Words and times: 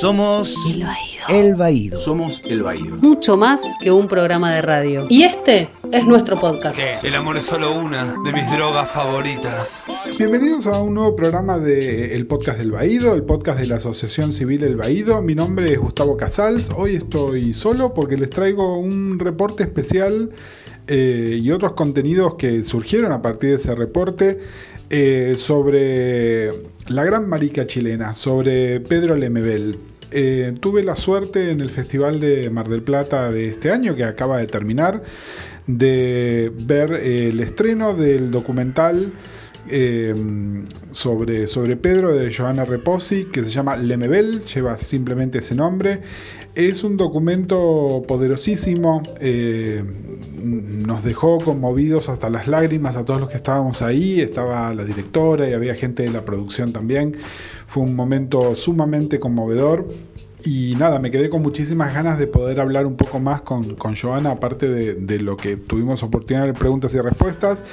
Somos. 0.00 0.56
El 1.28 1.54
Baído. 1.54 1.98
Somos 2.00 2.40
El 2.44 2.62
Baído. 2.62 2.96
Mucho 2.96 3.36
más 3.36 3.62
que 3.80 3.90
un 3.90 4.08
programa 4.08 4.52
de 4.52 4.62
radio. 4.62 5.06
Y 5.08 5.22
este 5.22 5.70
es 5.90 6.04
nuestro 6.06 6.38
podcast. 6.38 6.78
El 7.02 7.14
amor 7.14 7.36
es 7.36 7.46
solo 7.46 7.72
una 7.78 8.16
de 8.24 8.32
mis 8.32 8.50
drogas 8.50 8.90
favoritas. 8.90 9.84
Bienvenidos 10.18 10.66
a 10.66 10.82
un 10.82 10.94
nuevo 10.94 11.16
programa 11.16 11.58
de 11.58 12.14
el 12.14 12.26
podcast 12.26 12.58
del 12.58 12.72
Baído, 12.72 13.14
el 13.14 13.22
podcast 13.22 13.60
de 13.60 13.66
la 13.66 13.76
Asociación 13.76 14.32
Civil 14.32 14.64
El 14.64 14.76
Baído. 14.76 15.22
Mi 15.22 15.34
nombre 15.34 15.72
es 15.72 15.78
Gustavo 15.78 16.16
Casals. 16.16 16.70
Hoy 16.76 16.96
estoy 16.96 17.54
solo 17.54 17.94
porque 17.94 18.16
les 18.16 18.30
traigo 18.30 18.78
un 18.78 19.18
reporte 19.18 19.62
especial 19.62 20.30
eh, 20.86 21.38
y 21.42 21.50
otros 21.50 21.72
contenidos 21.72 22.34
que 22.34 22.64
surgieron 22.64 23.12
a 23.12 23.22
partir 23.22 23.50
de 23.50 23.56
ese 23.56 23.74
reporte 23.74 24.40
eh, 24.90 25.36
sobre 25.38 26.50
la 26.88 27.04
gran 27.04 27.26
marica 27.28 27.66
chilena, 27.66 28.12
sobre 28.12 28.80
Pedro 28.80 29.16
Lemebel. 29.16 29.78
Eh, 30.16 30.54
tuve 30.60 30.84
la 30.84 30.94
suerte 30.94 31.50
en 31.50 31.60
el 31.60 31.70
Festival 31.70 32.20
de 32.20 32.48
Mar 32.48 32.68
del 32.68 32.82
Plata 32.82 33.32
de 33.32 33.48
este 33.48 33.72
año, 33.72 33.96
que 33.96 34.04
acaba 34.04 34.38
de 34.38 34.46
terminar, 34.46 35.02
de 35.66 36.52
ver 36.54 36.92
el 36.92 37.40
estreno 37.40 37.94
del 37.94 38.30
documental 38.30 39.12
eh, 39.68 40.14
sobre, 40.90 41.46
sobre 41.46 41.76
Pedro 41.76 42.12
de 42.12 42.32
Joana 42.32 42.64
Reposi, 42.64 43.24
que 43.26 43.42
se 43.44 43.50
llama 43.50 43.76
Lemebel, 43.76 44.42
lleva 44.44 44.78
simplemente 44.78 45.38
ese 45.38 45.54
nombre. 45.54 46.02
Es 46.54 46.84
un 46.84 46.96
documento 46.96 48.04
poderosísimo, 48.06 49.02
eh, 49.20 49.82
nos 50.42 51.02
dejó 51.02 51.38
conmovidos 51.38 52.08
hasta 52.08 52.30
las 52.30 52.46
lágrimas 52.46 52.96
a 52.96 53.04
todos 53.04 53.20
los 53.20 53.30
que 53.30 53.36
estábamos 53.36 53.82
ahí, 53.82 54.20
estaba 54.20 54.72
la 54.72 54.84
directora 54.84 55.48
y 55.48 55.52
había 55.52 55.74
gente 55.74 56.04
de 56.04 56.10
la 56.10 56.24
producción 56.24 56.72
también. 56.72 57.16
Fue 57.66 57.82
un 57.82 57.96
momento 57.96 58.54
sumamente 58.54 59.18
conmovedor. 59.18 59.88
Y 60.46 60.74
nada, 60.78 60.98
me 60.98 61.10
quedé 61.10 61.30
con 61.30 61.40
muchísimas 61.40 61.94
ganas 61.94 62.18
de 62.18 62.26
poder 62.26 62.60
hablar 62.60 62.84
un 62.84 62.96
poco 62.96 63.18
más 63.18 63.40
con, 63.40 63.76
con 63.76 63.96
Joana, 63.96 64.32
aparte 64.32 64.68
de, 64.68 64.94
de, 64.94 65.18
lo 65.18 65.38
que 65.38 65.56
tuvimos 65.56 66.02
oportunidad 66.02 66.44
de 66.44 66.52
preguntas 66.52 66.92
y 66.92 67.00
respuestas. 67.00 67.64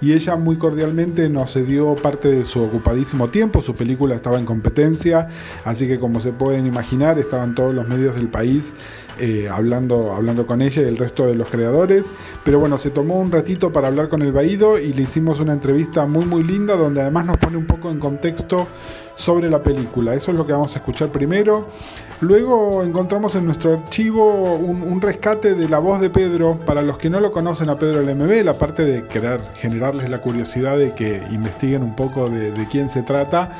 Y 0.00 0.12
ella 0.12 0.36
muy 0.36 0.56
cordialmente 0.56 1.28
nos 1.28 1.54
cedió 1.54 1.96
parte 1.96 2.28
de 2.28 2.44
su 2.44 2.62
ocupadísimo 2.62 3.30
tiempo. 3.30 3.62
Su 3.62 3.74
película 3.74 4.14
estaba 4.14 4.38
en 4.38 4.44
competencia, 4.46 5.28
así 5.64 5.88
que 5.88 5.98
como 5.98 6.20
se 6.20 6.32
pueden 6.32 6.66
imaginar, 6.66 7.18
estaban 7.18 7.56
todos 7.56 7.74
los 7.74 7.88
medios 7.88 8.14
del 8.14 8.28
país 8.28 8.74
eh, 9.18 9.48
hablando, 9.50 10.12
hablando 10.12 10.46
con 10.46 10.62
ella 10.62 10.82
y 10.82 10.86
el 10.86 10.98
resto 10.98 11.26
de 11.26 11.34
los 11.34 11.50
creadores. 11.50 12.12
Pero 12.44 12.60
bueno, 12.60 12.78
se 12.78 12.90
tomó 12.90 13.18
un 13.18 13.32
ratito 13.32 13.72
para 13.72 13.88
hablar 13.88 14.08
con 14.08 14.22
el 14.22 14.32
Baído 14.32 14.78
y 14.78 14.92
le 14.92 15.02
hicimos 15.02 15.40
una 15.40 15.52
entrevista 15.52 16.06
muy 16.06 16.24
muy 16.24 16.44
linda 16.44 16.76
donde 16.76 17.02
además 17.02 17.26
nos 17.26 17.38
pone 17.38 17.56
un 17.56 17.66
poco 17.66 17.90
en 17.90 17.98
contexto 17.98 18.68
sobre 19.20 19.50
la 19.50 19.62
película. 19.62 20.14
Eso 20.14 20.32
es 20.32 20.38
lo 20.38 20.46
que 20.46 20.52
vamos 20.52 20.74
a 20.74 20.78
escuchar 20.78 21.10
primero. 21.10 21.68
Luego 22.20 22.82
encontramos 22.82 23.34
en 23.34 23.44
nuestro 23.44 23.74
archivo 23.74 24.54
un, 24.54 25.00
rescate 25.00 25.54
de 25.54 25.68
la 25.68 25.78
voz 25.78 26.00
de 26.00 26.10
Pedro. 26.10 26.58
Para 26.64 26.82
los 26.82 26.98
que 26.98 27.10
no 27.10 27.20
lo 27.20 27.30
conocen 27.30 27.68
a 27.68 27.78
Pedro 27.78 28.00
LMB, 28.02 28.48
aparte 28.48 28.84
de 28.84 29.06
querer 29.06 29.40
generarles 29.56 30.08
la 30.08 30.18
curiosidad 30.18 30.78
de 30.78 30.94
que 30.94 31.22
investiguen 31.30 31.82
un 31.82 31.94
poco 31.94 32.30
de, 32.30 32.66
quién 32.70 32.88
se 32.90 33.02
trata, 33.02 33.58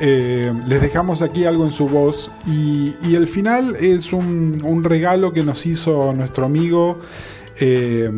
eh, 0.00 0.52
les 0.66 0.82
dejamos 0.82 1.22
aquí 1.22 1.44
algo 1.44 1.64
en 1.64 1.72
su 1.72 1.88
voz. 1.88 2.30
Y, 2.46 3.14
el 3.14 3.28
final 3.28 3.76
es 3.76 4.12
un, 4.12 4.82
regalo 4.82 5.32
que 5.32 5.42
nos 5.44 5.66
hizo 5.66 6.12
nuestro 6.12 6.46
amigo. 6.46 6.98
Eh, 7.58 8.10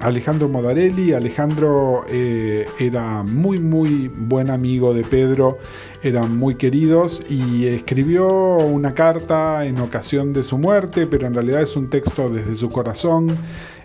Alejandro 0.00 0.48
Modarelli. 0.48 1.12
Alejandro 1.12 2.04
eh, 2.08 2.66
era 2.78 3.22
muy, 3.22 3.58
muy 3.58 4.08
buen 4.08 4.50
amigo 4.50 4.94
de 4.94 5.02
Pedro, 5.02 5.58
eran 6.02 6.36
muy 6.36 6.54
queridos 6.54 7.20
y 7.28 7.66
escribió 7.66 8.28
una 8.58 8.94
carta 8.94 9.64
en 9.66 9.80
ocasión 9.80 10.32
de 10.32 10.44
su 10.44 10.58
muerte, 10.58 11.06
pero 11.06 11.26
en 11.26 11.34
realidad 11.34 11.62
es 11.62 11.74
un 11.76 11.88
texto 11.88 12.28
desde 12.30 12.54
su 12.54 12.68
corazón. 12.68 13.28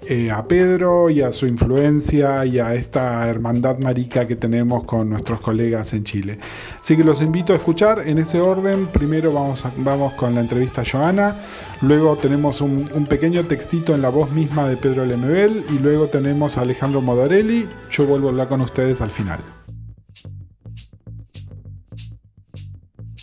Eh, 0.08 0.32
a 0.32 0.48
Pedro 0.48 1.10
y 1.10 1.22
a 1.22 1.32
su 1.32 1.46
influencia 1.46 2.46
y 2.46 2.58
a 2.58 2.74
esta 2.74 3.28
hermandad 3.28 3.78
marica 3.80 4.26
que 4.26 4.36
tenemos 4.36 4.86
con 4.86 5.10
nuestros 5.10 5.42
colegas 5.42 5.94
en 5.94 6.04
Chile. 6.04 6.40
Así 6.80 6.96
que 6.96 7.04
los 7.04 7.22
invito 7.22 7.54
a 7.54 7.58
escuchar 7.58 8.08
en 8.08 8.18
ese 8.18 8.40
orden. 8.40 8.88
Primero 8.88 9.34
vamos, 9.34 9.64
vamos 9.78 10.14
con 10.14 10.36
la 10.36 10.42
entrevista 10.42 10.82
a 10.82 10.86
Joana, 10.90 11.36
luego 11.82 12.16
tenemos 12.16 12.62
un, 12.62 12.86
un, 12.94 13.06
pequeño 13.06 13.44
textito 13.44 13.94
en 13.94 14.02
la 14.02 14.10
voz 14.10 14.32
misma 14.32 14.68
de 14.70 14.78
Pedro 14.78 15.06
Lemebel 15.06 15.66
y 15.70 15.80
luego 15.80 16.08
tenemos 16.08 16.58
a 16.58 16.62
Alejandro 16.62 17.02
Modarelli. 17.02 17.68
Yo 17.92 18.06
vuelvo 18.06 18.28
a 18.28 18.32
hablar 18.32 18.48
con 18.48 18.62
ustedes 18.62 19.02
al 19.02 19.10
final. 19.12 19.59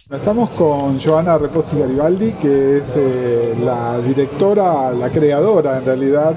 Estamos 0.08 0.50
con 0.50 1.00
Joana 1.00 1.36
Reposi 1.36 1.80
Garibaldi, 1.80 2.30
que 2.34 2.78
es 2.78 2.94
eh, 2.96 3.56
la 3.60 3.98
directora, 3.98 4.92
la 4.92 5.10
creadora 5.10 5.78
en 5.78 5.84
realidad 5.84 6.32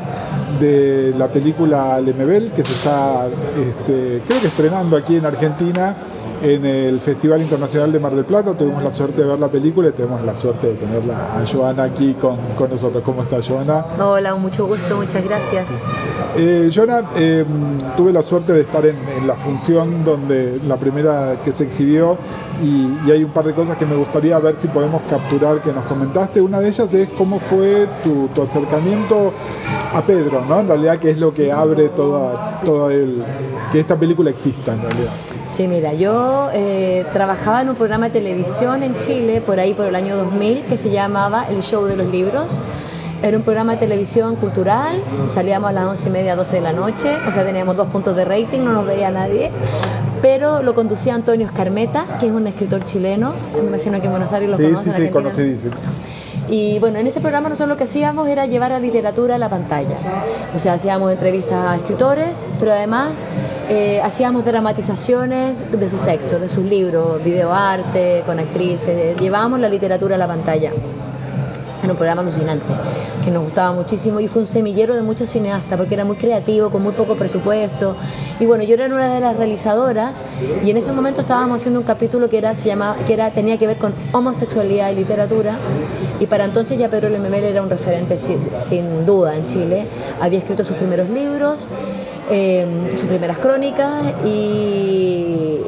de 0.59 1.13
la 1.15 1.27
película 1.27 2.01
Lemebel, 2.01 2.51
que 2.51 2.65
se 2.65 2.73
está, 2.73 3.27
este, 3.59 4.23
creo 4.25 4.41
que 4.41 4.47
estrenando 4.47 4.97
aquí 4.97 5.17
en 5.17 5.25
Argentina 5.25 5.95
en 6.41 6.65
el 6.65 6.99
Festival 6.99 7.41
Internacional 7.41 7.91
de 7.91 7.99
Mar 7.99 8.15
del 8.15 8.25
Plata. 8.25 8.55
Tuvimos 8.55 8.83
la 8.83 8.91
suerte 8.91 9.21
de 9.21 9.27
ver 9.27 9.39
la 9.39 9.49
película 9.49 9.89
y 9.89 9.91
tenemos 9.91 10.21
la 10.23 10.37
suerte 10.37 10.67
de 10.67 10.73
tenerla 10.75 11.39
a 11.39 11.45
Joana 11.45 11.83
aquí 11.83 12.13
con, 12.13 12.37
con 12.57 12.69
nosotros. 12.69 13.03
¿Cómo 13.03 13.23
está 13.23 13.41
Joana? 13.41 13.85
Hola, 13.99 14.35
mucho 14.35 14.65
gusto, 14.65 14.95
muchas 14.95 15.23
gracias. 15.23 15.67
Eh, 16.37 16.69
Joana, 16.73 17.03
eh, 17.17 17.43
tuve 17.97 18.13
la 18.13 18.21
suerte 18.21 18.53
de 18.53 18.61
estar 18.61 18.85
en, 18.85 18.95
en, 19.17 19.27
la 19.27 19.35
función 19.35 20.05
donde 20.05 20.59
la 20.65 20.77
primera 20.77 21.41
que 21.43 21.53
se 21.53 21.63
exhibió 21.63 22.17
y, 22.63 23.07
y, 23.07 23.11
hay 23.11 23.23
un 23.23 23.31
par 23.31 23.45
de 23.45 23.53
cosas 23.53 23.75
que 23.77 23.85
me 23.85 23.95
gustaría 23.95 24.37
ver 24.39 24.55
si 24.57 24.67
podemos 24.67 25.01
capturar 25.09 25.61
que 25.61 25.71
nos 25.71 25.85
comentaste. 25.85 26.41
Una 26.41 26.59
de 26.59 26.69
ellas 26.69 26.93
es 26.93 27.09
cómo 27.17 27.39
fue 27.39 27.87
tu, 28.03 28.27
tu 28.29 28.41
acercamiento 28.41 29.33
a 29.93 30.01
Pedro, 30.03 30.45
¿no? 30.47 30.59
En 30.59 30.67
realidad, 30.67 30.99
que 30.99 31.11
es 31.11 31.17
lo 31.17 31.33
que 31.33 31.51
abre 31.51 31.89
toda, 31.89 32.61
todo 32.63 32.89
el... 32.91 33.23
que 33.71 33.79
esta 33.79 33.97
película 33.97 34.29
exista 34.29 34.73
en 34.73 34.81
realidad. 34.81 35.11
Sí, 35.43 35.67
mira, 35.67 35.93
yo 35.93 36.28
eh, 36.53 37.05
trabajaba 37.13 37.61
en 37.61 37.69
un 37.69 37.75
programa 37.75 38.07
de 38.07 38.19
televisión 38.19 38.83
en 38.83 38.95
Chile, 38.97 39.41
por 39.41 39.59
ahí 39.59 39.73
por 39.73 39.85
el 39.85 39.95
año 39.95 40.17
2000, 40.17 40.65
que 40.65 40.77
se 40.77 40.89
llamaba 40.89 41.45
El 41.49 41.61
Show 41.61 41.85
de 41.85 41.95
los 41.95 42.07
Libros. 42.07 42.47
Era 43.21 43.37
un 43.37 43.43
programa 43.43 43.73
de 43.73 43.79
televisión 43.79 44.37
cultural, 44.37 45.01
salíamos 45.27 45.69
a 45.69 45.73
las 45.73 45.85
11 45.85 46.07
y 46.07 46.11
media, 46.11 46.35
12 46.37 46.55
de 46.55 46.61
la 46.61 46.71
noche, 46.71 47.17
o 47.27 47.31
sea, 47.31 47.43
teníamos 47.43 47.75
dos 47.75 47.89
puntos 47.89 48.15
de 48.15 48.23
rating, 48.23 48.59
no 48.59 48.71
nos 48.71 48.85
veía 48.85 49.11
nadie, 49.11 49.51
pero 50.21 50.63
lo 50.63 50.73
conducía 50.73 51.15
Antonio 51.15 51.45
Escarmeta, 51.45 52.05
que 52.19 52.27
es 52.27 52.31
un 52.31 52.47
escritor 52.47 52.85
chileno, 52.85 53.33
me 53.53 53.67
imagino 53.67 53.99
que 53.99 54.05
en 54.05 54.11
Buenos 54.11 54.31
Aires 54.31 54.49
lo 54.49 54.55
sí, 54.55 54.63
conocen. 54.63 54.93
Sí, 54.93 55.01
sí, 55.01 55.09
conocidísimo. 55.09 55.73
Y 56.49 56.79
bueno, 56.79 56.97
en 56.97 57.05
ese 57.05 57.21
programa 57.21 57.49
nosotros 57.49 57.69
lo 57.69 57.77
que 57.77 57.83
hacíamos 57.83 58.27
era 58.27 58.45
llevar 58.47 58.71
la 58.71 58.79
literatura 58.79 59.35
a 59.35 59.37
la 59.37 59.49
pantalla. 59.49 59.97
O 60.55 60.59
sea, 60.59 60.73
hacíamos 60.73 61.11
entrevistas 61.11 61.53
a 61.53 61.75
escritores, 61.75 62.47
pero 62.57 62.71
además 62.71 63.23
eh, 63.69 64.01
hacíamos 64.01 64.43
dramatizaciones 64.45 65.69
de 65.71 65.89
sus 65.89 66.03
textos, 66.05 66.41
de 66.41 66.49
sus 66.49 66.65
libros, 66.65 67.23
videoarte, 67.23 68.23
con 68.25 68.39
actrices, 68.39 69.15
llevábamos 69.17 69.59
la 69.59 69.69
literatura 69.69 70.15
a 70.15 70.17
la 70.17 70.27
pantalla. 70.27 70.71
Era 71.81 71.91
un 71.93 71.97
programa 71.97 72.21
alucinante, 72.21 72.65
que 73.23 73.31
nos 73.31 73.43
gustaba 73.43 73.71
muchísimo 73.71 74.19
y 74.19 74.27
fue 74.27 74.41
un 74.41 74.47
semillero 74.47 74.95
de 74.95 75.01
muchos 75.01 75.29
cineastas 75.29 75.77
porque 75.77 75.93
era 75.93 76.03
muy 76.03 76.17
creativo, 76.17 76.69
con 76.69 76.83
muy 76.83 76.91
poco 76.91 77.15
presupuesto. 77.15 77.95
Y 78.39 78.45
bueno, 78.45 78.63
yo 78.63 78.73
era 78.73 78.85
una 78.87 79.13
de 79.13 79.21
las 79.21 79.37
realizadoras 79.37 80.23
y 80.63 80.69
en 80.69 80.77
ese 80.77 80.91
momento 80.91 81.21
estábamos 81.21 81.61
haciendo 81.61 81.79
un 81.79 81.85
capítulo 81.85 82.29
que, 82.29 82.37
era, 82.37 82.53
se 82.53 82.67
llamaba, 82.67 82.97
que 83.05 83.13
era, 83.13 83.31
tenía 83.31 83.57
que 83.57 83.67
ver 83.67 83.77
con 83.77 83.93
homosexualidad 84.11 84.91
y 84.91 84.95
literatura. 84.95 85.55
Y 86.19 86.25
para 86.27 86.43
entonces 86.43 86.77
ya 86.77 86.89
Pedro 86.89 87.07
Lemebel 87.09 87.45
era 87.45 87.61
un 87.61 87.69
referente 87.69 88.17
sin, 88.17 89.05
duda 89.05 89.37
en 89.37 89.45
Chile. 89.45 89.87
Había 90.19 90.39
escrito 90.39 90.65
sus 90.65 90.75
primeros 90.75 91.09
libros, 91.09 91.59
eh, 92.29 92.91
sus 92.95 93.05
primeras 93.05 93.37
crónicas 93.37 94.13
y 94.25 95.59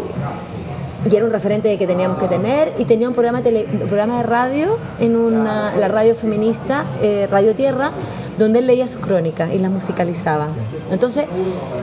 y 1.09 1.15
era 1.15 1.25
un 1.25 1.31
referente 1.31 1.75
que 1.77 1.87
teníamos 1.87 2.17
que 2.19 2.27
tener 2.27 2.73
y 2.77 2.85
tenía 2.85 3.07
un 3.07 3.13
programa, 3.13 3.41
de 3.41 4.23
radio 4.23 4.77
en 4.99 5.15
una, 5.15 5.75
la 5.75 5.87
radio 5.87 6.13
feminista 6.13 6.85
eh, 7.01 7.27
Radio 7.29 7.55
Tierra 7.55 7.91
donde 8.37 8.59
él 8.59 8.67
leía 8.67 8.87
sus 8.87 9.01
crónicas 9.01 9.51
y 9.53 9.59
las 9.59 9.71
musicalizaba 9.71 10.49
entonces 10.91 11.25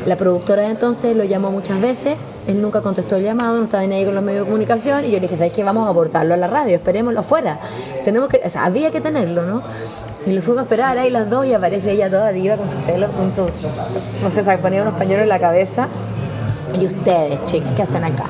la 0.07 0.17
productora 0.17 0.63
de 0.63 0.71
entonces 0.71 1.17
lo 1.17 1.25
llamó 1.25 1.51
muchas 1.51 1.81
veces 1.81 2.17
él 2.47 2.63
nunca 2.63 2.81
contestó 2.81 3.17
el 3.17 3.25
llamado 3.25 3.59
no 3.59 3.65
estaba 3.65 3.85
ni 3.87 3.97
ahí 3.97 4.05
con 4.05 4.15
los 4.15 4.23
medios 4.23 4.45
de 4.45 4.51
comunicación 4.51 5.05
y 5.05 5.09
yo 5.09 5.15
le 5.15 5.21
dije 5.21 5.37
¿sabes 5.37 5.53
qué? 5.53 5.65
vamos 5.65 5.87
a 5.87 5.89
abordarlo 5.89 6.35
a 6.35 6.37
la 6.37 6.47
radio 6.47 6.77
esperémoslo 6.77 7.21
afuera 7.21 7.59
tenemos 8.05 8.29
que, 8.29 8.39
o 8.39 8.59
había 8.59 8.91
que 8.91 9.01
tenerlo 9.01 9.45
¿no? 9.45 9.63
y 10.27 10.33
lo 10.33 10.43
fuimos 10.43 10.61
a 10.61 10.63
esperar 10.63 10.97
ahí 10.97 11.11
las 11.11 11.29
dos 11.29 11.45
y 11.47 11.55
aparece 11.55 11.93
ella 11.93 12.09
toda 12.09 12.31
diva 12.31 12.57
con 12.57 12.69
su 12.69 12.77
pelo 12.79 13.11
con 13.13 13.33
su 13.33 13.47
no 14.23 14.31
sé, 14.31 14.45
se 14.45 14.59
ponía 14.59 14.83
unos 14.83 14.95
pañuelos 14.95 15.25
en 15.25 15.29
la 15.29 15.41
cabeza 15.41 15.89
y 16.81 16.87
ustedes, 16.87 17.45
chicas, 17.45 17.73
¿qué 17.75 17.83
hacen 17.83 18.05
acá? 18.05 18.27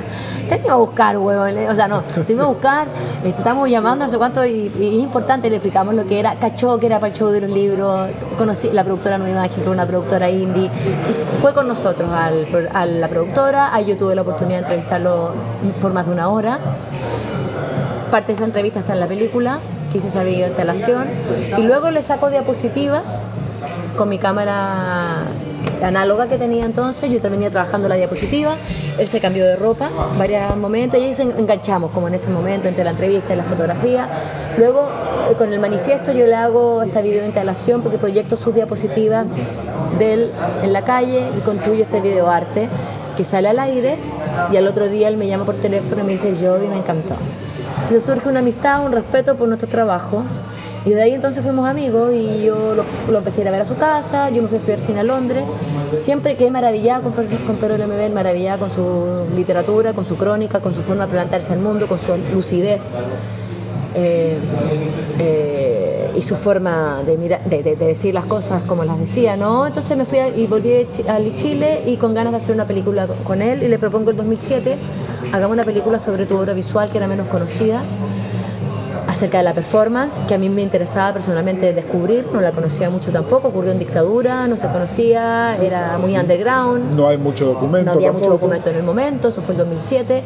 Tengo 0.48 0.70
a 0.70 0.74
buscar, 0.76 1.18
huevón. 1.18 1.56
O 1.68 1.74
sea, 1.74 1.88
no, 1.88 2.02
tengo 2.26 2.42
a 2.42 2.46
buscar, 2.46 2.88
este, 3.24 3.38
estamos 3.38 3.68
llamando, 3.68 4.04
no 4.04 4.10
sé 4.10 4.16
cuánto, 4.16 4.44
y, 4.44 4.66
es 4.66 5.02
importante, 5.02 5.50
le 5.50 5.56
explicamos 5.56 5.94
lo 5.94 6.06
que 6.06 6.18
era 6.18 6.36
Cachó, 6.36 6.78
que 6.78 6.86
era 6.86 7.00
para 7.00 7.12
el 7.12 7.18
show 7.18 7.28
de 7.28 7.42
los 7.42 7.50
libros. 7.50 8.08
Conocí 8.36 8.70
la 8.72 8.84
productora 8.84 9.18
Nueva 9.18 9.32
Imagen, 9.32 9.56
que 9.56 9.62
fue 9.62 9.72
una 9.72 9.86
productora 9.86 10.30
indie. 10.30 10.66
Y 10.66 11.40
fue 11.40 11.52
con 11.52 11.68
nosotros 11.68 12.10
al, 12.10 12.46
a 12.72 12.86
la 12.86 13.08
productora. 13.08 13.74
Ahí 13.74 13.84
yo 13.86 13.96
tuve 13.96 14.14
la 14.14 14.22
oportunidad 14.22 14.60
de 14.60 14.64
entrevistarlo 14.64 15.32
por 15.80 15.92
más 15.92 16.06
de 16.06 16.12
una 16.12 16.28
hora. 16.28 16.58
parte 18.10 18.28
de 18.28 18.32
esa 18.34 18.44
entrevista 18.44 18.80
está 18.80 18.94
en 18.94 19.00
la 19.00 19.08
película, 19.08 19.60
que 19.92 19.98
hice 19.98 20.08
esa 20.08 20.26
instalación, 20.26 21.08
y 21.56 21.62
luego 21.62 21.90
le 21.90 22.02
saco 22.02 22.30
diapositivas 22.30 23.22
con 23.96 24.08
mi 24.08 24.18
cámara 24.18 25.24
análoga 25.82 26.28
que 26.28 26.38
tenía 26.38 26.64
entonces, 26.64 27.10
yo 27.10 27.20
venía 27.30 27.50
trabajando 27.50 27.88
la 27.88 27.96
diapositiva, 27.96 28.56
él 28.98 29.08
se 29.08 29.20
cambió 29.20 29.44
de 29.46 29.56
ropa 29.56 29.90
varios 30.18 30.56
momentos 30.56 31.00
y 31.00 31.04
ahí 31.04 31.14
se 31.14 31.22
enganchamos 31.22 31.90
como 31.92 32.08
en 32.08 32.14
ese 32.14 32.30
momento 32.30 32.68
entre 32.68 32.84
la 32.84 32.90
entrevista 32.90 33.32
y 33.32 33.36
la 33.36 33.44
fotografía. 33.44 34.08
Luego 34.56 34.88
eh, 35.30 35.34
con 35.36 35.52
el 35.52 35.60
manifiesto 35.60 36.12
yo 36.12 36.26
le 36.26 36.34
hago 36.34 36.82
esta 36.82 37.00
video 37.00 37.24
instalación 37.24 37.82
porque 37.82 37.98
proyecto 37.98 38.36
sus 38.36 38.54
diapositivas 38.54 39.26
de 39.98 40.12
él 40.12 40.32
en 40.62 40.72
la 40.72 40.82
calle 40.84 41.28
y 41.36 41.40
construyo 41.40 41.82
este 41.82 42.00
videoarte 42.00 42.68
que 43.16 43.24
sale 43.24 43.48
al 43.48 43.58
aire 43.58 43.98
y 44.52 44.56
al 44.56 44.66
otro 44.66 44.88
día 44.88 45.08
él 45.08 45.16
me 45.16 45.26
llama 45.26 45.44
por 45.44 45.56
teléfono 45.56 46.02
y 46.02 46.04
me 46.04 46.12
dice 46.12 46.34
yo 46.34 46.62
y 46.62 46.68
me 46.68 46.78
encantó. 46.78 47.14
Entonces 47.80 48.02
surge 48.04 48.28
una 48.28 48.40
amistad, 48.40 48.84
un 48.84 48.92
respeto 48.92 49.36
por 49.36 49.48
nuestros 49.48 49.70
trabajos 49.70 50.40
y 50.88 50.94
de 50.94 51.02
ahí 51.02 51.12
entonces 51.12 51.42
fuimos 51.42 51.68
amigos 51.68 52.14
y 52.14 52.44
yo 52.44 52.74
lo, 52.74 53.18
empecé 53.18 53.40
a 53.40 53.42
ir 53.42 53.48
a 53.48 53.50
ver 53.50 53.60
a 53.60 53.64
su 53.66 53.76
casa, 53.76 54.30
yo 54.30 54.40
me 54.40 54.48
fui 54.48 54.56
a 54.56 54.60
estudiar 54.60 54.80
cine 54.80 55.00
a 55.00 55.02
Londres, 55.02 55.44
siempre 55.98 56.34
quedé 56.34 56.50
maravillada 56.50 57.02
con, 57.02 57.12
con 57.12 57.56
Pedro 57.56 57.76
Lemebel, 57.76 58.10
maravillada 58.10 58.56
con 58.56 58.70
su 58.70 59.26
literatura, 59.36 59.92
con 59.92 60.06
su 60.06 60.16
crónica, 60.16 60.60
con 60.60 60.72
su 60.72 60.80
forma 60.80 61.04
de 61.04 61.12
plantarse 61.12 61.52
al 61.52 61.58
mundo, 61.58 61.86
con 61.88 61.98
su 61.98 62.16
lucidez. 62.32 62.92
Eh, 63.94 64.38
eh, 65.18 66.12
y 66.14 66.22
su 66.22 66.36
forma 66.36 67.02
de, 67.04 67.16
de, 67.16 67.76
decir 67.76 68.12
las 68.12 68.26
cosas 68.26 68.62
como 68.62 68.84
las 68.84 68.98
decía, 68.98 69.36
¿no? 69.36 69.66
Entonces 69.66 69.96
me 69.96 70.04
fui 70.04 70.18
y 70.36 70.46
volví 70.46 70.72
a 71.06 71.34
Chile 71.34 71.82
y 71.86 71.96
con 71.96 72.12
ganas 72.12 72.32
de 72.32 72.36
hacer 72.38 72.54
una 72.54 72.66
película 72.66 73.06
con 73.24 73.40
él 73.40 73.62
y 73.62 73.68
le 73.68 73.78
propongo 73.78 74.10
el 74.10 74.16
2007, 74.16 74.76
hagamos 75.32 75.54
una 75.54 75.64
película 75.64 75.98
sobre 75.98 76.26
tu 76.26 76.36
obra 76.36 76.52
visual 76.52 76.90
que 76.90 76.98
era 76.98 77.06
menos 77.06 77.28
conocida 77.28 77.82
acerca 79.18 79.38
de 79.38 79.44
la 79.44 79.52
performance, 79.52 80.16
que 80.28 80.34
a 80.34 80.38
mí 80.38 80.48
me 80.48 80.62
interesaba 80.62 81.12
personalmente 81.12 81.72
descubrir, 81.72 82.28
no 82.32 82.40
la 82.40 82.52
conocía 82.52 82.88
mucho 82.88 83.10
tampoco, 83.10 83.48
ocurrió 83.48 83.72
en 83.72 83.80
dictadura, 83.80 84.46
no 84.46 84.56
se 84.56 84.68
conocía, 84.68 85.56
era 85.60 85.98
muy 85.98 86.16
underground. 86.16 86.94
No 86.94 87.08
hay 87.08 87.18
mucho 87.18 87.46
documento. 87.46 87.90
No 87.90 87.96
había 87.96 88.12
mucho 88.12 88.30
documento 88.30 88.70
en 88.70 88.76
el 88.76 88.84
momento, 88.84 89.26
eso 89.26 89.42
fue 89.42 89.54
el 89.54 89.58
2007, 89.58 90.22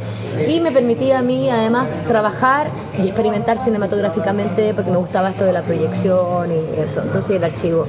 y 0.47 0.61
me 0.61 0.71
permitía 0.73 1.21
a 1.21 1.23
mí 1.23 1.49
además 1.49 1.95
trabajar 2.07 2.71
y 2.99 3.07
experimentar 3.07 3.59
cinematográficamente 3.59 4.75
porque 4.75 4.91
me 4.91 4.99
gustaba 4.99 5.31
esto 5.31 5.47
de 5.47 5.55
la 5.55 5.63
proyección 5.63 6.53
y 6.53 6.79
eso, 6.79 7.01
entonces 7.01 7.37
el 7.37 7.45
archivo. 7.45 7.87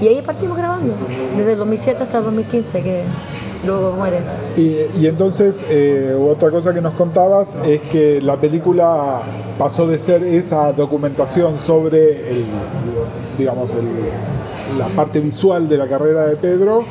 Y 0.00 0.08
ahí 0.08 0.20
partimos 0.22 0.58
grabando, 0.58 0.94
desde 1.36 1.52
el 1.52 1.58
2007 1.58 2.02
hasta 2.02 2.18
el 2.18 2.24
2015, 2.24 2.82
que 2.82 3.04
luego 3.64 3.92
muere. 3.92 4.20
Y, 4.56 5.06
entonces, 5.06 5.64
eh, 5.68 6.14
otra 6.18 6.50
cosa 6.50 6.74
que 6.74 6.82
nos 6.82 6.94
contabas 6.94 7.56
es 7.64 7.80
que 7.82 8.20
la 8.20 8.38
película 8.38 9.22
pasó 9.58 9.86
de 9.86 9.98
ser 9.98 10.22
esa 10.22 10.72
documentación 10.72 11.58
sobre 11.58 12.30
el, 12.30 12.46
digamos, 13.38 13.74
la 14.76 14.86
parte 14.88 15.20
visual 15.20 15.68
de 15.68 15.78
la 15.78 15.88
carrera 15.88 16.26
de 16.26 16.36
Pedro 16.36 16.84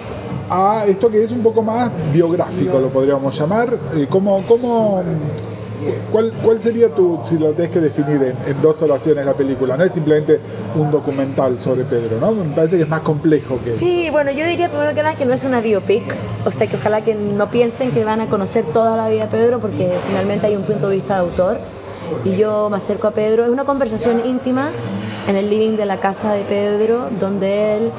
a 0.50 0.86
esto 0.88 1.10
que 1.10 1.24
es 1.24 1.32
un 1.32 1.42
poco 1.42 1.64
más 1.64 1.92
biográfico, 2.14 2.80
lo 2.80 2.90
podríamos 2.90 3.38
llamar. 3.38 3.78
Eh, 3.96 4.08
¿Cómo, 4.10 4.44
cómo 4.48 5.04
¿Cuál, 6.12 6.32
¿Cuál 6.44 6.60
sería 6.60 6.90
tu, 6.90 7.20
si 7.24 7.38
lo 7.38 7.52
tienes 7.52 7.72
que 7.72 7.80
definir 7.80 8.36
en, 8.46 8.62
dos 8.62 8.82
oraciones 8.82 9.26
la 9.26 9.34
película? 9.34 9.78
No 9.78 9.84
es 9.84 9.94
simplemente 9.94 10.40
un 10.76 10.92
documental 10.92 11.60
sobre 11.60 11.84
Pedro, 11.84 12.20
¿no? 12.20 12.32
Me 12.32 12.56
parece 12.56 12.78
que 12.78 12.84
es 12.84 12.90
más 12.90 13.02
complejo 13.02 13.56
que 13.56 13.72
Sí, 13.72 14.10
bueno, 14.12 14.32
yo 14.32 14.46
diría 14.46 14.70
primero 14.70 14.94
que 14.94 15.04
nada 15.04 15.16
que 15.16 15.26
no 15.26 15.34
es 15.34 15.44
una 15.44 15.62
biopic, 15.62 16.16
o 16.46 16.52
sea 16.52 16.68
que 16.68 16.78
ojalá 16.78 17.02
que 17.04 17.16
no 17.16 17.52
piensen 17.52 17.92
que 17.92 18.04
van 18.04 18.22
a 18.22 18.28
conocer 18.28 18.66
toda 18.66 18.96
la 18.96 19.10
vida 19.10 19.24
de 19.24 19.32
Pedro 19.32 19.60
porque 19.60 19.92
finalmente 20.08 20.48
hay 20.48 20.56
un 20.56 20.64
punto 20.64 20.90
de 20.90 20.96
vista 20.96 21.16
de 21.16 21.20
autor 21.22 21.58
y 22.24 22.36
yo 22.36 22.70
me 22.70 22.78
acerco 22.78 23.08
a 23.08 23.12
Pedro, 23.12 23.44
es 23.44 23.50
una 23.50 23.66
conversación 23.66 24.26
íntima 24.26 24.72
en 25.28 25.36
el 25.36 25.50
living 25.50 25.76
de 25.76 25.86
la 25.86 26.00
casa 26.00 26.34
de 26.34 26.44
Pedro, 26.44 27.10
donde 27.20 27.78
él 27.78 27.92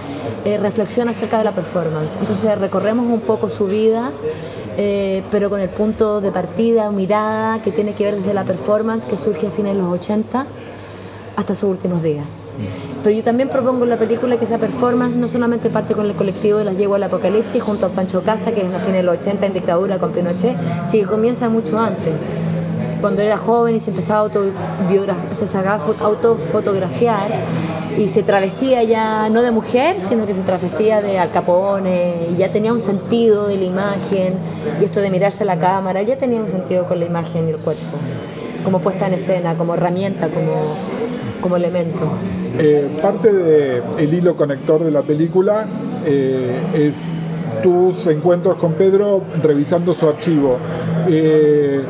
eh, 0.45 0.59
reflexiona 0.59 1.11
acerca 1.11 1.39
de 1.39 1.45
la 1.45 1.53
performance. 1.53 2.17
Entonces 2.21 2.57
recorremos 2.59 3.07
un 3.07 3.21
poco 3.21 3.49
su 3.49 3.67
vida, 3.67 4.13
eh, 4.77 5.23
pero 5.31 5.51
con 5.51 5.61
el 5.61 5.69
punto 5.71 6.21
de 6.21 6.31
partida, 6.31 6.91
mirada 6.91 7.63
que 7.63 7.71
tiene 7.71 7.95
que 7.95 8.05
ver 8.05 8.17
desde 8.17 8.35
la 8.35 8.45
performance 8.45 9.07
que 9.07 9.17
surge 9.17 9.47
a 9.47 9.51
fines 9.51 9.75
de 9.75 9.79
los 9.79 9.93
80 9.93 10.47
hasta 11.37 11.55
sus 11.55 11.71
últimos 11.71 12.03
días. 12.03 12.25
Pero 13.03 13.15
yo 13.15 13.23
también 13.23 13.49
propongo 13.49 13.85
en 13.85 13.91
la 13.91 13.99
película 13.99 14.37
que 14.37 14.45
esa 14.45 14.59
performance 14.59 15.15
no 15.15 15.29
solamente 15.29 15.71
parte 15.71 15.95
con 15.95 16.07
el 16.07 16.15
colectivo 16.15 16.59
de 16.59 16.65
las 16.65 16.77
Yeguas 16.77 16.97
al 16.97 17.05
Apocalipsis 17.05 17.63
junto 17.63 17.87
a 17.87 17.89
Pancho 17.91 18.23
Casa, 18.23 18.53
que 18.53 18.63
es 18.63 18.75
a 18.75 18.79
fines 18.79 18.97
de 18.97 19.03
los 19.03 19.19
80 19.19 19.47
en 19.47 19.53
dictadura 19.53 19.99
con 19.99 20.13
Pinochet, 20.13 20.57
sino 20.91 21.05
que 21.05 21.09
comienza 21.09 21.49
mucho 21.49 21.79
antes 21.79 22.15
cuando 23.01 23.23
era 23.23 23.37
joven 23.37 23.77
y 23.77 23.81
se 23.81 23.91
empezaba 23.91 24.29
a 24.29 25.79
autofotografiar 26.01 27.31
y 27.97 28.09
se 28.09 28.23
travestía 28.23 28.83
ya 28.83 29.29
no 29.31 29.43
de 29.43 29.51
mujer, 29.51 30.01
sino 30.01 30.27
que 30.27 30.35
se 30.35 30.43
travestía 30.43 31.01
de 31.01 31.19
Al 31.19 31.31
Capone 31.31 32.29
y 32.33 32.37
ya 32.37 32.53
tenía 32.53 32.73
un 32.73 32.81
sentido 32.81 33.49
de 33.49 33.57
la 33.57 33.65
imagen 33.65 34.35
y 34.81 34.85
esto 34.85 35.01
de 35.01 35.11
mirarse 35.11 35.45
a 35.45 35.47
la 35.47 35.59
cámara, 35.59 36.03
ya 36.03 36.17
tenía 36.17 36.41
un 36.41 36.49
sentido 36.49 36.87
con 36.87 37.01
la 37.01 37.07
imagen 37.07 37.49
y 37.49 37.51
el 37.51 37.59
cuerpo, 37.59 37.83
como 38.65 38.81
puesta 38.81 39.07
en 39.07 39.15
escena, 39.15 39.57
como 39.57 39.75
herramienta, 39.75 40.29
como, 40.29 40.75
como 41.41 41.57
elemento. 41.57 42.03
Eh, 42.59 42.99
parte 43.01 43.33
del 43.33 44.15
hilo 44.15 44.37
conector 44.37 44.83
de 44.83 44.91
la 44.91 45.03
película 45.03 45.67
eh, 46.05 46.59
es 46.75 47.09
tus 47.63 48.07
encuentros 48.07 48.57
con 48.57 48.75
Pedro 48.75 49.23
revisando 49.43 49.95
su 49.95 50.09
archivo. 50.09 50.59
Eh, 51.09 51.81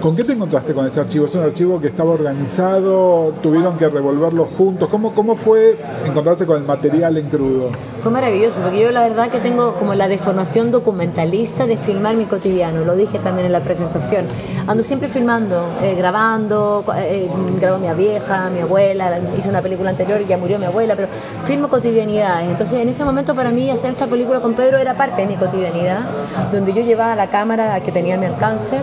¿Con 0.00 0.16
qué 0.16 0.24
te 0.24 0.32
encontraste 0.32 0.72
con 0.72 0.86
ese 0.86 0.98
archivo? 0.98 1.26
¿Es 1.26 1.34
un 1.34 1.42
archivo 1.42 1.78
que 1.78 1.88
estaba 1.88 2.12
organizado? 2.12 3.34
¿Tuvieron 3.42 3.76
que 3.76 3.86
revolverlo 3.86 4.46
juntos? 4.56 4.88
¿Cómo, 4.88 5.14
¿Cómo 5.14 5.36
fue 5.36 5.78
encontrarse 6.06 6.46
con 6.46 6.56
el 6.56 6.64
material 6.64 7.18
en 7.18 7.28
crudo? 7.28 7.68
Fue 8.02 8.10
maravilloso, 8.10 8.62
porque 8.62 8.80
yo 8.80 8.92
la 8.92 9.02
verdad 9.02 9.28
que 9.28 9.40
tengo 9.40 9.74
como 9.74 9.94
la 9.94 10.08
deformación 10.08 10.70
documentalista 10.70 11.66
de 11.66 11.76
filmar 11.76 12.16
mi 12.16 12.24
cotidiano, 12.24 12.82
lo 12.82 12.96
dije 12.96 13.18
también 13.18 13.44
en 13.44 13.52
la 13.52 13.60
presentación. 13.60 14.26
Ando 14.66 14.82
siempre 14.82 15.06
filmando, 15.06 15.68
eh, 15.82 15.94
grabando, 15.94 16.82
eh, 16.96 17.28
grabo 17.60 17.76
a 17.76 17.78
mi 17.78 18.02
vieja, 18.02 18.48
mi 18.48 18.60
abuela, 18.60 19.20
hice 19.36 19.50
una 19.50 19.60
película 19.60 19.90
anterior 19.90 20.18
y 20.22 20.26
ya 20.26 20.38
murió 20.38 20.58
mi 20.58 20.64
abuela, 20.64 20.96
pero 20.96 21.08
filmo 21.44 21.68
cotidianidades. 21.68 22.48
Entonces 22.48 22.80
en 22.80 22.88
ese 22.88 23.04
momento 23.04 23.34
para 23.34 23.50
mí 23.50 23.70
hacer 23.70 23.90
esta 23.90 24.06
película 24.06 24.40
con 24.40 24.54
Pedro 24.54 24.78
era 24.78 24.96
parte 24.96 25.20
de 25.20 25.26
mi 25.26 25.36
cotidianidad, 25.36 26.00
donde 26.50 26.72
yo 26.72 26.80
llevaba 26.80 27.14
la 27.16 27.28
cámara 27.28 27.78
que 27.80 27.92
tenía 27.92 28.14
a 28.14 28.18
mi 28.18 28.24
alcance 28.24 28.80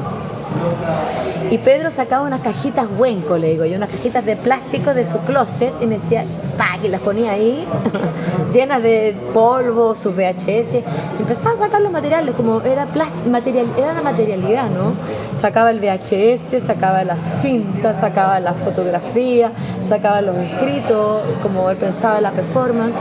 y 1.50 1.58
Pedro 1.60 1.90
sacaba 1.90 2.26
unas 2.26 2.42
cajitas 2.42 2.88
huenco, 2.98 3.38
le 3.38 3.52
digo 3.52 3.66
yo, 3.66 3.78
unas 3.78 3.90
cajitas 3.90 4.26
de 4.26 4.36
plástico 4.36 4.94
de 4.94 5.06
su 5.06 5.18
closet 5.20 5.74
y 5.80 5.88
me 5.88 5.96
decía, 5.98 6.26
pa, 6.58 6.77
que 6.82 6.89
las 6.89 7.00
ponía 7.00 7.32
ahí, 7.32 7.66
llenas 8.51 8.84
de 8.84 9.16
polvo, 9.34 9.96
sus 9.96 10.13
VHS. 10.13 10.74
Y 10.74 10.84
empezaba 11.20 11.54
a 11.54 11.58
sacar 11.58 11.82
los 11.82 11.92
materiales, 11.92 12.36
como 12.36 12.62
era, 12.62 12.86
material, 13.25 13.68
era 13.77 13.94
la 13.94 14.01
materialidad, 14.01 14.70
¿no? 14.70 14.94
Sacaba 15.34 15.72
el 15.72 15.80
VHS, 15.80 16.63
sacaba 16.66 17.06
las 17.06 17.22
cintas, 17.42 18.01
sacaba 18.01 18.42
la 18.42 18.54
fotografía, 18.54 19.51
sacaba 19.82 20.22
los 20.22 20.36
escritos, 20.36 21.22
como 21.42 21.70
él 21.70 21.77
pensaba 21.77 22.20
la 22.20 22.32
performance. 22.32 22.98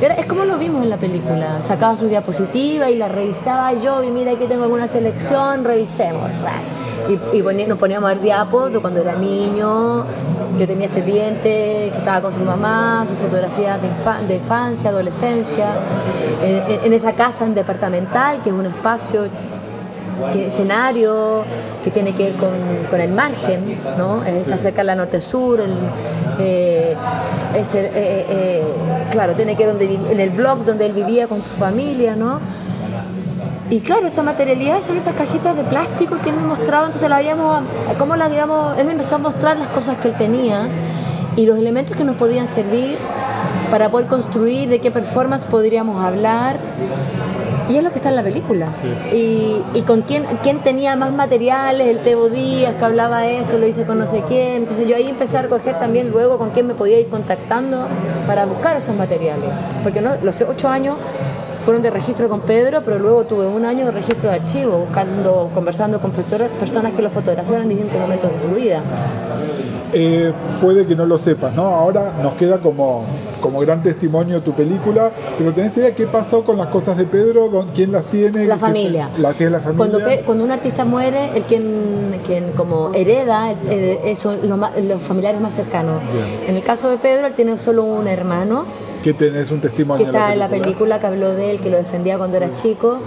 es 0.00 0.26
como 0.26 0.44
lo 0.46 0.56
vimos 0.56 0.82
en 0.82 0.90
la 0.90 0.96
película. 0.96 1.60
Sacaba 1.60 1.94
sus 1.94 2.08
diapositivas 2.08 2.90
y 2.90 2.96
las 2.96 3.12
revisaba 3.12 3.74
yo, 3.74 4.02
y 4.02 4.10
mira, 4.10 4.32
aquí 4.32 4.46
tengo 4.46 4.64
alguna 4.64 4.88
selección, 4.88 5.64
revisemos 5.64 6.30
y, 7.08 7.66
nos 7.66 7.78
poníamos 7.78 8.10
a 8.10 8.14
ver 8.14 8.22
diapos 8.22 8.72
de 8.72 8.80
cuando 8.80 9.00
era 9.00 9.14
niño, 9.14 10.04
que 10.58 10.66
tenía 10.66 10.86
ese 10.86 11.02
diente, 11.02 11.90
que 11.92 11.98
estaba 11.98 12.20
con 12.20 12.32
su 12.32 12.44
mamá, 12.44 13.04
sus 13.06 13.16
fotografías 13.18 13.80
de, 13.80 14.34
infancia, 14.36 14.90
adolescencia, 14.90 15.74
en, 16.42 16.92
esa 16.92 17.12
casa 17.12 17.44
en 17.44 17.54
departamental, 17.54 18.42
que 18.42 18.50
es 18.50 18.54
un 18.54 18.66
espacio 18.66 19.28
que 20.32 20.46
escenario 20.46 21.44
que 21.82 21.90
tiene 21.90 22.14
que 22.14 22.30
ver 22.30 22.34
con, 22.34 23.00
el 23.00 23.12
margen, 23.12 23.78
¿no? 23.98 24.22
está 24.24 24.56
cerca 24.56 24.82
de 24.82 24.84
la 24.84 24.94
norte-sur, 24.94 25.64
eh, 26.38 26.96
eh, 27.54 27.56
eh, 27.94 28.62
claro, 29.10 29.34
tiene 29.34 29.56
que 29.56 29.66
ver 29.66 29.82
en 29.82 30.20
el 30.20 30.30
blog 30.30 30.64
donde 30.64 30.86
él 30.86 30.92
vivía 30.92 31.26
con 31.26 31.42
su 31.42 31.54
familia, 31.56 32.14
¿no? 32.16 32.40
Y 33.72 33.80
claro, 33.80 34.06
esa 34.06 34.22
materialidad 34.22 34.82
son 34.82 34.98
esas 34.98 35.14
cajitas 35.14 35.56
de 35.56 35.64
plástico 35.64 36.18
que 36.18 36.28
él 36.28 36.36
me 36.36 36.42
mostraba, 36.42 36.84
entonces 36.84 37.08
la 37.08 37.16
habíamos, 37.16 37.64
cómo 37.98 38.16
la 38.16 38.26
habíamos, 38.26 38.76
él 38.76 38.84
me 38.84 38.92
empezó 38.92 39.14
a 39.14 39.18
mostrar 39.18 39.56
las 39.56 39.68
cosas 39.68 39.96
que 39.96 40.08
él 40.08 40.14
tenía 40.14 40.68
y 41.36 41.46
los 41.46 41.56
elementos 41.56 41.96
que 41.96 42.04
nos 42.04 42.16
podían 42.16 42.46
servir 42.46 42.98
para 43.70 43.90
poder 43.90 44.08
construir 44.08 44.68
de 44.68 44.78
qué 44.80 44.90
performance 44.90 45.46
podríamos 45.46 46.04
hablar. 46.04 46.60
Y 47.70 47.76
es 47.76 47.82
lo 47.82 47.88
que 47.88 47.96
está 47.96 48.10
en 48.10 48.16
la 48.16 48.22
película. 48.22 48.68
Y, 49.10 49.62
y, 49.72 49.82
con 49.86 50.02
quién, 50.02 50.26
quién 50.42 50.62
tenía 50.62 50.94
más 50.94 51.10
materiales, 51.14 51.86
el 51.86 52.00
Tebo 52.00 52.28
Díaz 52.28 52.74
que 52.74 52.84
hablaba 52.84 53.26
esto, 53.26 53.56
lo 53.56 53.66
hice 53.66 53.86
con 53.86 53.98
no 53.98 54.04
sé 54.04 54.22
quién. 54.28 54.56
Entonces 54.56 54.86
yo 54.86 54.96
ahí 54.96 55.08
empecé 55.08 55.38
a 55.38 55.42
recoger 55.42 55.78
también 55.78 56.10
luego 56.10 56.36
con 56.36 56.50
quién 56.50 56.66
me 56.66 56.74
podía 56.74 57.00
ir 57.00 57.08
contactando 57.08 57.86
para 58.26 58.44
buscar 58.44 58.76
esos 58.76 58.94
materiales. 58.94 59.48
Porque 59.82 60.02
no, 60.02 60.10
los 60.22 60.42
ocho 60.42 60.68
años 60.68 60.96
fueron 61.64 61.82
de 61.82 61.90
registro 61.90 62.28
con 62.28 62.40
Pedro, 62.40 62.82
pero 62.84 62.98
luego 62.98 63.24
tuve 63.24 63.46
un 63.46 63.64
año 63.64 63.86
de 63.86 63.92
registro 63.92 64.30
de 64.30 64.36
archivo, 64.36 64.78
buscando, 64.78 65.50
conversando 65.54 66.00
con 66.00 66.10
personas 66.10 66.92
que 66.92 67.02
lo 67.02 67.10
fotografiaron 67.10 67.62
en 67.62 67.68
distintos 67.70 68.00
momentos 68.00 68.32
de 68.32 68.40
su 68.40 68.48
vida. 68.48 68.82
Eh, 69.92 70.32
puede 70.60 70.86
que 70.86 70.96
no 70.96 71.06
lo 71.06 71.18
sepas, 71.18 71.54
¿no? 71.54 71.66
Ahora 71.66 72.12
nos 72.22 72.34
queda 72.34 72.58
como, 72.58 73.04
como 73.42 73.60
gran 73.60 73.82
testimonio 73.82 74.40
tu 74.40 74.54
película, 74.54 75.12
pero 75.36 75.52
¿tenés 75.52 75.76
idea 75.76 75.94
qué 75.94 76.06
pasó 76.06 76.42
con 76.42 76.56
las 76.56 76.68
cosas 76.68 76.96
de 76.96 77.04
Pedro? 77.04 77.66
¿Quién 77.74 77.92
las 77.92 78.06
tiene? 78.06 78.46
La 78.46 78.56
familia. 78.56 79.10
la, 79.18 79.34
que 79.34 79.44
es 79.44 79.50
la 79.50 79.60
familia. 79.60 79.76
Cuando, 79.76 80.24
cuando, 80.24 80.44
un 80.44 80.50
artista 80.52 80.86
muere, 80.86 81.36
el 81.36 81.42
quien, 81.42 82.20
quien 82.24 82.52
como 82.52 82.90
hereda 82.94 83.52
eso, 84.04 84.38
los, 84.42 85.00
familiares 85.02 85.40
más 85.42 85.54
cercanos. 85.54 86.00
En 86.48 86.56
el 86.56 86.62
caso 86.62 86.88
de 86.88 86.96
Pedro, 86.96 87.26
él 87.26 87.34
tiene 87.34 87.58
solo 87.58 87.84
un 87.84 88.06
hermano 88.06 88.64
que 89.02 89.12
tenés 89.12 89.50
un 89.50 89.60
testimonio. 89.60 90.04
Que 90.04 90.10
está 90.10 90.32
en 90.32 90.38
la 90.38 90.48
película 90.48 91.00
que 91.00 91.06
habló 91.06 91.34
de 91.34 91.50
él, 91.50 91.60
que 91.60 91.68
lo 91.68 91.76
defendía 91.76 92.16
cuando 92.16 92.36
era 92.36 92.54
chico. 92.54 93.00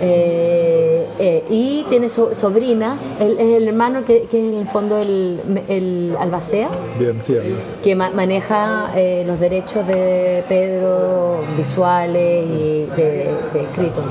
Eh, 0.00 1.06
eh, 1.18 1.44
y 1.50 1.84
tiene 1.88 2.08
sobrinas. 2.08 3.12
Él 3.20 3.36
es 3.38 3.48
el 3.48 3.68
hermano 3.68 4.04
que, 4.04 4.22
que, 4.22 4.40
es 4.40 4.52
en 4.54 4.60
el 4.60 4.68
fondo 4.68 4.98
el, 4.98 5.40
el 5.68 6.16
albacea. 6.18 6.70
Bien, 6.98 7.18
sí, 7.22 7.36
Que 7.82 7.94
maneja 7.94 8.90
eh, 8.96 9.24
los 9.26 9.38
derechos 9.38 9.81
de 9.86 10.44
Pedro 10.48 11.42
visuales 11.56 12.46
y 12.46 12.86
de, 12.96 13.34
de 13.52 13.62
escritos. 13.62 14.04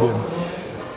Bien 0.00 0.48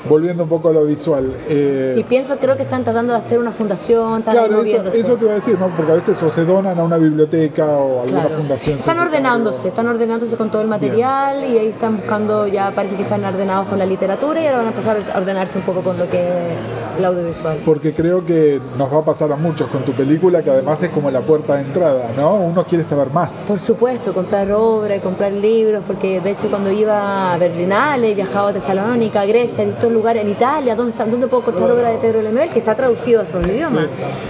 volviendo 0.08 0.44
un 0.44 0.50
poco 0.50 0.70
a 0.70 0.74
lo 0.74 0.86
visual. 0.86 1.34
Eh, 1.48 1.96
y 1.98 2.04
pienso, 2.04 2.38
creo 2.38 2.56
que 2.56 2.64
están 2.64 2.84
tratando 2.84 3.14
de 3.14 3.20
hacer 3.20 3.40
una 3.40 3.52
fundación. 3.52 4.22
Claro, 4.24 4.64
eso, 4.64 4.88
eso, 4.88 5.18
te 5.18 5.26
iba 5.26 5.34
a 5.34 5.36
decir, 5.36 5.60
¿no? 5.60 5.76
porque 5.76 5.92
a 5.92 5.96
veces 5.96 6.22
o 6.22 6.32
se 6.32 6.46
donan 6.46 6.80
a 6.80 6.84
una 6.84 6.98
biblioteca 6.98 7.68
o 7.78 8.00
a 8.00 8.04
alguna 8.04 8.30
fundación. 8.30 8.78
Están 8.80 9.00
ordenándose, 9.00 9.68
están 9.68 9.88
ordenándose 9.88 10.36
con 10.38 10.50
todo 10.50 10.62
el 10.62 10.68
material 10.68 11.44
y 11.44 11.58
ahí 11.58 11.68
están 11.68 11.98
buscando, 11.98 12.48
ya 12.48 12.72
parece 12.74 12.96
que 12.96 13.04
están 13.04 13.24
ordenados 13.24 13.68
con 13.68 13.80
la 13.80 13.86
literatura 13.86 14.42
y 14.42 14.46
ahora 14.46 14.58
van 14.58 14.68
a 14.68 14.70
empezar 14.70 14.98
a 15.14 15.18
ordenarse 15.18 15.58
un 15.58 15.64
poco 15.64 15.82
con 15.82 15.98
lo 15.98 16.10
que 16.10 16.56
el 16.98 17.06
audiovisual. 17.06 17.62
Porque 17.66 17.94
creo 17.94 18.26
que 18.26 18.60
nos 18.78 18.92
va 18.94 19.00
a 19.00 19.06
pasar 19.06 19.32
a 19.32 19.36
muchos 19.36 19.68
con 19.70 19.84
tu 19.84 19.94
película, 19.94 20.44
que 20.44 20.50
además 20.50 20.82
es 20.84 20.90
como 20.90 21.12
la 21.12 21.22
puerta 21.22 21.56
de 21.56 21.62
entrada, 21.62 22.12
¿no? 22.16 22.36
Uno 22.36 22.66
quiere 22.66 22.84
saber 22.84 23.10
más. 23.12 23.46
Por 23.48 23.60
supuesto, 23.60 24.14
comprar 24.14 24.52
obra 24.52 24.96
y 24.96 25.00
comprar 25.00 25.32
libros, 25.32 25.84
porque 25.86 26.20
de 26.22 26.32
hecho 26.32 26.50
cuando 26.50 26.72
iba 26.72 27.34
a 27.34 27.38
Berlinale, 27.38 28.14
viajaba 28.14 28.50
a 28.50 28.54
Tesalónica, 28.54 29.22
a 29.22 29.26
Grecia, 29.26 29.64
a 29.64 29.86
lugar 29.86 30.18
en 30.18 30.30
Italia, 30.30 30.76
¿dónde, 30.76 30.92
está, 30.92 31.06
dónde 31.06 31.28
puedo 31.28 31.42
encontrar 31.42 31.72
obra 31.72 31.90
de 31.90 31.98
Pedro 31.98 32.22
Lemebel 32.22 32.50
que 32.50 32.60
está 32.60 32.76
traducido 32.76 33.22
a 33.22 33.26
su 33.26 33.40
idioma? 33.42 33.88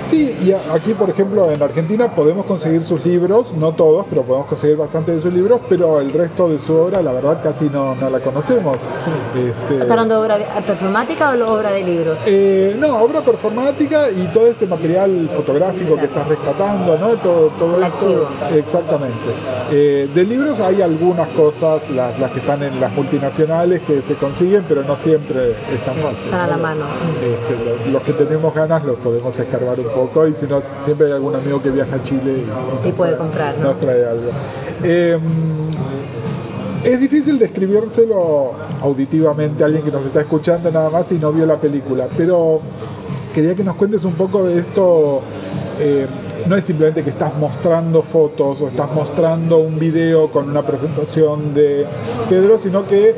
Sí. 0.08 0.36
y 0.42 0.52
aquí, 0.74 0.94
por 0.94 1.10
ejemplo, 1.10 1.52
en 1.52 1.62
Argentina 1.62 2.14
podemos 2.16 2.46
conseguir 2.46 2.84
sus 2.84 3.06
libros, 3.06 3.54
no 3.54 3.74
todos, 3.74 4.06
pero 4.10 4.24
podemos 4.24 4.48
conseguir 4.48 4.78
bastante 4.78 5.14
de 5.14 5.22
sus 5.22 5.34
libros, 5.34 5.62
pero 5.70 6.00
el 6.00 6.12
resto 6.12 6.50
de 6.50 6.60
su 6.60 6.74
obra, 6.74 7.02
la 7.02 7.12
verdad, 7.12 7.40
casi 7.42 7.66
no, 7.66 7.96
no 7.96 8.10
la 8.10 8.20
conocemos. 8.20 8.78
Sí. 8.98 9.12
Este... 9.36 9.80
¿Está 9.80 9.94
hablando 9.94 10.16
de 10.16 10.22
obra 10.22 10.64
performática 10.66 11.32
o 11.32 11.54
obra 11.54 11.72
de 11.72 11.84
libros? 11.84 12.20
Eh, 12.26 12.51
no, 12.80 13.02
obra 13.02 13.22
performática 13.22 14.10
y 14.10 14.28
todo 14.28 14.48
este 14.48 14.66
material 14.66 15.30
fotográfico 15.36 15.96
que 15.96 16.06
estás 16.06 16.28
rescatando, 16.28 16.98
¿no? 16.98 17.16
Todo, 17.18 17.48
todo 17.60 17.78
el 17.78 17.84
archivo. 17.84 18.28
Exactamente. 18.56 19.18
Eh, 19.72 20.10
de 20.14 20.24
libros 20.24 20.60
hay 20.60 20.82
algunas 20.82 21.28
cosas, 21.30 21.90
las, 21.90 22.20
las 22.20 22.32
que 22.32 22.40
están 22.40 22.64
en 22.64 22.80
las 22.80 22.92
multinacionales, 22.94 23.82
que 23.82 24.02
se 24.02 24.16
consiguen, 24.16 24.66
pero 24.68 24.84
no 24.84 24.96
siempre 24.96 25.52
es 25.74 25.86
tan 25.86 25.96
fácil. 25.98 26.34
a 26.34 26.48
la 26.48 26.58
mano. 26.58 26.86
Este, 27.22 27.90
los, 27.90 28.02
que 28.04 28.14
tenemos 28.14 28.54
ganas 28.54 28.84
los 28.84 28.98
podemos 28.98 29.38
escarbar 29.38 29.80
un 29.80 29.90
poco 29.90 30.28
y 30.28 30.36
si 30.36 30.48
no, 30.48 30.62
siempre 30.80 31.08
hay 31.08 31.14
algún 31.14 31.36
amigo 31.36 31.62
que 31.62 31.70
viaja 31.70 31.96
a 31.96 32.04
Chile 32.04 32.44
y, 32.86 32.92
puede 32.92 33.18
comprar. 33.18 33.58
Nos 33.58 33.80
trae 33.80 34.06
algo. 34.06 34.32
Em, 34.84 35.22
es 36.84 37.00
difícil 37.00 37.38
describírselo 37.38 38.54
auditivamente 38.82 39.64
a 39.64 39.68
alguien 39.68 39.84
que 39.84 39.92
nos 39.92 40.06
está 40.06 40.22
escuchando 40.22 40.72
nada 40.72 40.90
más 40.90 41.12
y 41.12 41.20
no 41.20 41.32
vio 41.32 41.46
la 41.46 41.60
película, 41.60 42.08
pero 42.18 42.62
quería 43.34 43.56
que 43.56 43.64
nos 43.64 43.76
cuentes 43.76 44.04
un 44.04 44.14
poco 44.14 44.44
de 44.44 44.60
esto. 44.60 45.22
Eh, 45.80 46.08
no 46.46 46.56
es 46.56 46.66
simplemente 46.66 47.04
que 47.04 47.10
estás 47.10 47.36
mostrando 47.38 48.02
fotos 48.02 48.62
o 48.62 48.68
estás 48.68 48.92
mostrando 48.94 49.60
un 49.60 49.80
video 49.80 50.32
con 50.32 50.50
una 50.50 50.66
presentación 50.66 51.54
de 51.54 51.86
Pedro, 52.30 52.60
sino 52.60 52.88
que 52.88 53.16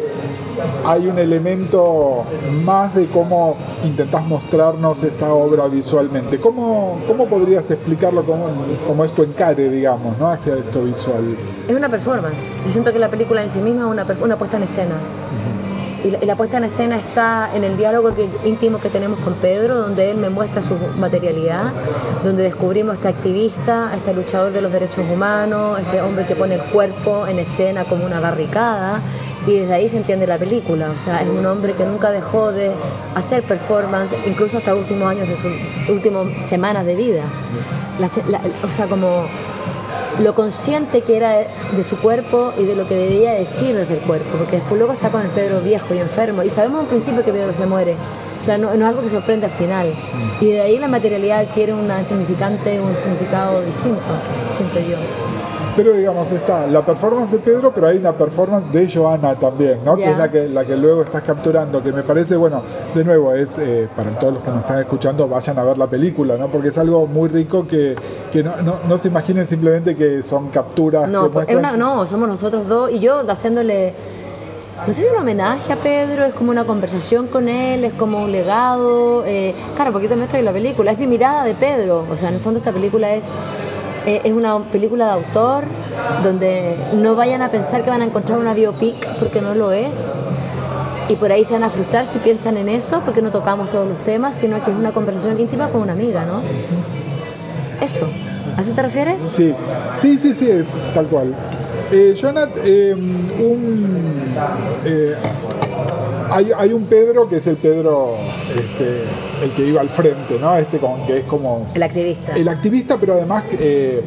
hay 0.85 1.07
un 1.07 1.17
elemento 1.17 2.23
más 2.63 2.93
de 2.95 3.07
cómo 3.07 3.57
intentás 3.83 4.25
mostrarnos 4.25 5.03
esta 5.03 5.33
obra 5.33 5.67
visualmente. 5.67 6.39
¿Cómo, 6.39 6.99
cómo 7.07 7.27
podrías 7.27 7.69
explicarlo 7.71 8.23
como, 8.23 8.49
como 8.87 9.03
es 9.03 9.13
tu 9.13 9.23
encare, 9.23 9.69
digamos, 9.69 10.17
¿no? 10.17 10.29
hacia 10.29 10.55
esto 10.55 10.83
visual? 10.83 11.35
Es 11.67 11.75
una 11.75 11.89
performance. 11.89 12.51
Yo 12.65 12.71
siento 12.71 12.93
que 12.93 12.99
la 12.99 13.09
película 13.09 13.41
en 13.41 13.49
sí 13.49 13.59
misma 13.59 13.83
es 13.83 13.91
una, 13.91 14.05
una 14.21 14.37
puesta 14.37 14.57
en 14.57 14.63
escena. 14.63 14.95
Y 16.03 16.25
la, 16.25 16.35
puesta 16.35 16.57
en 16.57 16.65
escena 16.65 16.97
está 16.97 17.49
en 17.53 17.63
el 17.63 17.77
diálogo 17.77 18.13
íntimo 18.43 18.79
que 18.79 18.89
tenemos 18.89 19.19
con 19.19 19.35
Pedro, 19.35 19.77
donde 19.77 20.11
él 20.11 20.17
me 20.17 20.29
muestra 20.29 20.61
su 20.61 20.75
materialidad, 20.97 21.71
donde 22.25 22.43
descubrimos 22.43 22.91
a 22.91 22.95
este 22.95 23.07
activista, 23.07 23.89
a 23.89 23.95
este 23.95 24.13
luchador 24.13 24.51
de 24.51 24.61
los 24.61 24.71
derechos 24.71 25.05
humanos, 25.09 25.79
este 25.79 26.01
hombre 26.01 26.25
que 26.25 26.35
pone 26.35 26.55
el 26.55 26.63
cuerpo 26.63 27.25
en 27.25 27.39
escena 27.39 27.85
como 27.85 28.05
una 28.05 28.19
barricada, 28.19 29.01
y 29.47 29.53
desde 29.53 29.73
ahí 29.73 29.87
se 29.87 29.97
entiende 29.97 30.27
la 30.27 30.37
película. 30.37 30.91
O 30.91 30.97
sea, 30.97 31.21
es 31.21 31.29
un 31.29 31.45
hombre 31.45 31.73
que 31.73 31.85
nunca 31.85 32.11
dejó 32.11 32.51
de 32.51 32.71
hacer 33.15 33.43
performance, 33.43 34.13
incluso 34.25 34.57
hasta 34.57 34.75
últimos 34.75 35.09
años 35.09 35.29
de 35.29 35.37
sus 35.37 35.51
últimas 35.89 36.45
semanas 36.45 36.85
de 36.85 36.95
vida. 36.95 37.23
o 38.63 38.69
sea, 38.69 38.87
como 38.87 39.25
lo 40.19 40.35
consciente 40.35 41.01
que 41.01 41.17
era 41.17 41.47
de 41.75 41.83
su 41.83 41.97
cuerpo 41.97 42.53
y 42.57 42.63
de 42.63 42.75
lo 42.75 42.87
que 42.87 42.95
debía 42.95 43.33
decir 43.33 43.75
desde 43.75 43.95
el 43.95 43.99
cuerpo, 44.01 44.37
porque 44.37 44.57
después 44.57 44.77
luego 44.77 44.93
está 44.93 45.11
con 45.11 45.21
el 45.21 45.29
Pedro 45.29 45.61
viejo 45.61 45.93
y 45.93 45.99
enfermo, 45.99 46.43
y 46.43 46.49
sabemos 46.49 46.81
en 46.81 46.87
principio 46.87 47.23
que 47.23 47.31
Pedro 47.31 47.53
se 47.53 47.65
muere, 47.65 47.95
o 48.37 48.41
sea, 48.41 48.57
no, 48.57 48.71
es 48.71 48.81
algo 48.81 49.01
que 49.01 49.09
sorprende 49.09 49.47
al 49.47 49.51
final, 49.51 49.89
mm. 49.89 50.43
y 50.43 50.51
de 50.51 50.61
ahí 50.61 50.77
la 50.77 50.87
materialidad 50.87 51.39
adquiere 51.39 51.73
un 51.73 51.89
significante, 52.03 52.79
un 52.79 52.95
significado 52.95 53.61
distinto, 53.61 54.01
siento 54.51 54.79
yo. 54.79 54.97
Pero 55.75 55.93
digamos, 55.93 56.31
está 56.31 56.67
la 56.67 56.85
performance 56.85 57.31
de 57.31 57.39
Pedro, 57.39 57.73
pero 57.73 57.87
hay 57.87 57.97
una 57.97 58.15
performance 58.15 58.71
de 58.71 58.91
Joana 58.91 59.35
también, 59.39 59.83
¿no? 59.83 59.95
Que 59.95 60.11
es 60.11 60.17
la 60.17 60.29
que, 60.29 60.47
la 60.47 60.65
que 60.65 60.77
luego 60.77 61.01
estás 61.01 61.23
capturando, 61.23 61.81
que 61.81 61.91
me 61.91 62.03
parece, 62.03 62.35
bueno, 62.35 62.61
de 62.93 63.03
nuevo, 63.03 63.33
es 63.33 63.57
eh, 63.57 63.89
para 63.95 64.11
todos 64.19 64.33
los 64.33 64.43
que 64.43 64.51
nos 64.51 64.59
están 64.59 64.79
escuchando, 64.79 65.27
vayan 65.27 65.57
a 65.57 65.63
ver 65.63 65.77
la 65.77 65.87
película, 65.87 66.37
¿no? 66.37 66.47
Porque 66.49 66.69
es 66.69 66.77
algo 66.77 67.07
muy 67.07 67.27
rico 67.27 67.65
que, 67.65 67.95
que 68.31 68.43
no, 68.43 68.53
no, 68.87 68.97
se 68.99 69.07
imaginen 69.07 69.47
simplemente 69.47 69.95
que 69.95 70.21
son 70.21 70.49
capturas. 70.49 71.09
No, 71.09 71.31
que 71.31 71.55
no, 71.55 72.05
somos 72.05 72.27
nosotros 72.27 72.67
dos 72.67 72.91
y 72.91 72.99
yo 72.99 73.23
haciéndole 73.27 73.95
no 74.85 74.87
sé 74.87 75.01
si 75.01 75.05
es 75.05 75.13
un 75.13 75.19
homenaje 75.19 75.71
a 75.71 75.75
Pedro, 75.77 76.25
es 76.25 76.33
como 76.33 76.51
una 76.51 76.65
conversación 76.65 77.27
con 77.27 77.47
él, 77.47 77.85
es 77.85 77.93
como 77.93 78.23
un 78.23 78.31
legado. 78.31 79.23
Eh, 79.25 79.53
claro, 79.75 79.91
porque 79.91 80.07
también 80.07 80.23
estoy 80.23 80.39
en 80.39 80.45
la 80.45 80.51
película, 80.51 80.91
es 80.91 80.97
mi 80.97 81.07
mirada 81.07 81.45
de 81.45 81.53
Pedro. 81.53 82.05
O 82.09 82.15
sea, 82.15 82.29
en 82.29 82.35
el 82.35 82.41
fondo 82.41 82.57
esta 82.57 82.71
película 82.71 83.13
es 83.13 83.29
eh, 84.05 84.21
es 84.23 84.33
una 84.33 84.59
película 84.65 85.05
de 85.05 85.11
autor 85.11 85.65
donde 86.23 86.77
no 86.93 87.15
vayan 87.15 87.41
a 87.41 87.49
pensar 87.49 87.83
que 87.83 87.89
van 87.89 88.01
a 88.01 88.05
encontrar 88.05 88.39
una 88.39 88.53
biopic 88.53 89.07
porque 89.19 89.41
no 89.41 89.53
lo 89.53 89.71
es. 89.71 90.07
Y 91.09 91.15
por 91.17 91.31
ahí 91.31 91.43
se 91.43 91.53
van 91.53 91.63
a 91.63 91.69
frustrar 91.69 92.05
si 92.05 92.19
piensan 92.19 92.57
en 92.57 92.69
eso 92.69 93.01
porque 93.03 93.21
no 93.21 93.29
tocamos 93.29 93.69
todos 93.69 93.87
los 93.87 93.99
temas, 93.99 94.35
sino 94.35 94.63
que 94.63 94.71
es 94.71 94.77
una 94.77 94.93
conversación 94.93 95.39
íntima 95.39 95.69
con 95.69 95.81
una 95.81 95.93
amiga, 95.93 96.25
¿no? 96.25 96.41
Eso. 97.81 98.07
¿A 98.57 98.61
eso 98.61 98.71
te 98.71 98.81
refieres? 98.81 99.27
Sí, 99.33 99.53
sí, 99.97 100.17
sí, 100.17 100.33
sí, 100.35 100.49
tal 100.93 101.07
cual. 101.07 101.35
Eh, 101.91 102.15
Jonat, 102.19 102.49
eh, 102.63 102.93
un, 102.93 104.23
eh, 104.85 105.15
hay, 106.29 106.73
un 106.73 106.85
Pedro 106.85 107.27
que 107.27 107.37
es 107.37 107.47
el 107.47 107.57
Pedro, 107.57 108.15
este, 108.55 109.03
el 109.43 109.51
que 109.51 109.65
iba 109.65 109.81
al 109.81 109.89
frente, 109.89 110.39
¿no? 110.39 110.55
Este 110.57 110.79
con, 110.79 111.05
que 111.05 111.19
es 111.19 111.25
como... 111.25 111.67
El 111.73 111.83
activista. 111.83 112.33
El 112.35 112.47
activista, 112.47 112.97
pero 112.99 113.13
además... 113.13 113.43
Eh, 113.59 114.03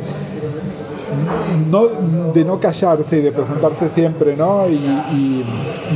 no, 1.71 1.87
de 2.33 2.45
no 2.45 2.61
callarse 2.61 3.19
y 3.19 3.21
de 3.23 3.33
presentarse 3.33 3.89
siempre, 3.89 4.37
¿no? 4.37 4.69
Y, 4.69 5.45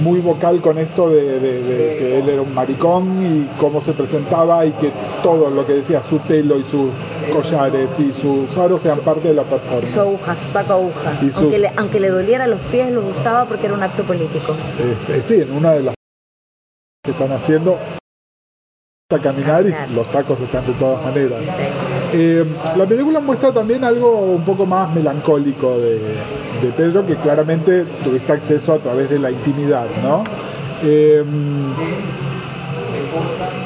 muy 0.03 0.21
vocal 0.21 0.61
con 0.61 0.79
esto 0.79 1.11
de, 1.11 1.97
que 1.99 2.19
él 2.21 2.29
era 2.29 2.43
un 2.43 2.55
maricón 2.55 3.21
y 3.23 3.59
cómo 3.59 3.83
se 3.83 3.93
presentaba 3.93 4.65
y 4.65 4.71
que 4.73 4.93
todo 5.23 5.51
lo 5.51 5.67
que 5.67 5.75
decía, 5.75 6.03
su 6.03 6.19
pelo 6.21 6.59
y 6.59 6.65
sus 6.65 6.91
collares 7.33 7.99
y 7.99 8.13
sus 8.13 8.57
aros 8.57 8.83
sean 8.83 9.01
parte 9.01 9.29
de 9.29 9.35
la 9.35 9.43
performance. 9.43 9.91
Y 9.91 9.93
su 9.93 10.01
aguja, 10.01 10.37
su 10.37 10.53
taco 10.53 10.75
aguja. 10.75 11.19
aunque, 11.37 11.59
le, 11.59 11.73
aunque, 11.77 12.01
le, 12.01 12.09
doliera 12.09 12.47
los 12.47 12.61
pies, 12.71 12.93
los 12.93 13.17
usaba 13.17 13.47
porque 13.47 13.67
era 13.67 13.75
un 13.75 13.83
acto 13.83 14.05
político. 14.05 14.55
Este, 14.79 15.23
sí, 15.23 15.43
en 15.43 15.53
una 15.53 15.73
de 15.73 15.83
las 15.83 15.95
que 17.03 17.11
están 17.11 17.33
haciendo 17.33 17.79
a 19.17 19.19
caminar 19.19 19.67
y 19.67 19.93
los 19.93 20.09
tacos 20.13 20.41
están 20.41 20.65
de 20.67 20.73
todas 20.75 21.05
maneras. 21.05 21.45
Eh, 22.13 22.45
la 22.77 22.87
película 22.87 23.19
muestra 23.19 23.53
también 23.53 23.83
algo 23.83 24.21
un 24.21 24.45
poco 24.45 24.67
más 24.67 24.95
melancólico 24.95 25.79
de, 25.79 26.01
Pedro, 26.77 27.05
que 27.05 27.17
claramente 27.17 27.85
tuviste 28.05 28.33
acceso 28.33 28.75
a 28.75 28.79
través 28.79 29.11
de 29.11 29.19
la 29.19 29.33
intimidad, 29.33 29.87
¿no? 30.03 30.23
Eh, 30.85 31.25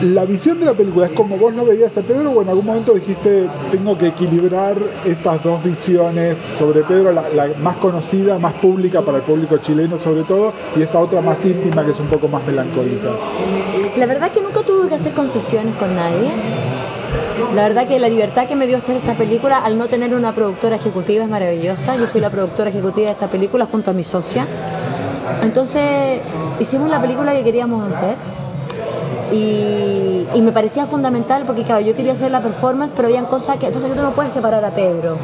la 0.00 0.24
visión 0.24 0.58
de 0.58 0.66
la 0.66 0.74
película 0.74 1.06
es 1.06 1.12
como 1.12 1.36
vos 1.36 1.54
lo 1.54 1.64
veías 1.64 1.96
a 1.96 2.02
Pedro 2.02 2.32
o 2.32 2.42
en 2.42 2.48
algún 2.48 2.66
momento 2.66 2.94
dijiste 2.94 3.48
tengo 3.70 3.96
que 3.96 4.08
equilibrar 4.08 4.76
estas 5.04 5.42
dos 5.42 5.62
visiones 5.62 6.38
sobre 6.40 6.82
Pedro, 6.82 7.12
la, 7.12 7.28
la 7.28 7.48
más 7.58 7.76
conocida, 7.76 8.38
más 8.38 8.54
pública 8.54 9.02
para 9.02 9.18
el 9.18 9.24
público 9.24 9.58
chileno 9.58 9.98
sobre 9.98 10.24
todo, 10.24 10.52
y 10.76 10.82
esta 10.82 10.98
otra 10.98 11.20
más 11.20 11.44
íntima 11.44 11.84
que 11.84 11.92
es 11.92 12.00
un 12.00 12.08
poco 12.08 12.28
más 12.28 12.44
melancólica. 12.46 13.10
La 13.96 14.06
verdad 14.06 14.32
que 14.32 14.42
nunca 14.42 14.62
tuve 14.62 14.88
que 14.88 14.94
hacer 14.96 15.12
concesiones 15.12 15.74
con 15.76 15.94
nadie. 15.94 16.30
La 17.54 17.62
verdad 17.62 17.86
que 17.86 17.98
la 17.98 18.08
libertad 18.08 18.46
que 18.48 18.56
me 18.56 18.66
dio 18.66 18.76
hacer 18.76 18.96
esta 18.96 19.14
película 19.14 19.58
al 19.58 19.78
no 19.78 19.88
tener 19.88 20.14
una 20.14 20.32
productora 20.32 20.76
ejecutiva 20.76 21.24
es 21.24 21.30
maravillosa. 21.30 21.96
Yo 21.96 22.06
fui 22.06 22.20
la 22.20 22.30
productora 22.30 22.70
ejecutiva 22.70 23.06
de 23.06 23.12
esta 23.12 23.28
película 23.28 23.66
junto 23.66 23.90
a 23.90 23.94
mi 23.94 24.02
socia. 24.02 24.46
Entonces 25.42 26.20
hicimos 26.58 26.88
la 26.90 27.00
película 27.00 27.32
que 27.32 27.44
queríamos 27.44 27.88
hacer 27.88 28.16
y, 29.32 30.26
y 30.34 30.42
me 30.42 30.52
parecía 30.52 30.86
fundamental 30.86 31.44
porque 31.46 31.62
claro, 31.62 31.80
yo 31.80 31.94
quería 31.94 32.12
hacer 32.12 32.30
la 32.30 32.40
performance, 32.40 32.92
pero 32.94 33.08
habían 33.08 33.26
cosas 33.26 33.56
que 33.58 33.70
pasa 33.70 33.88
que 33.88 33.94
tú 33.94 34.02
no 34.02 34.14
puedes 34.14 34.32
separar 34.32 34.64
a 34.64 34.70
Pedro. 34.70 35.16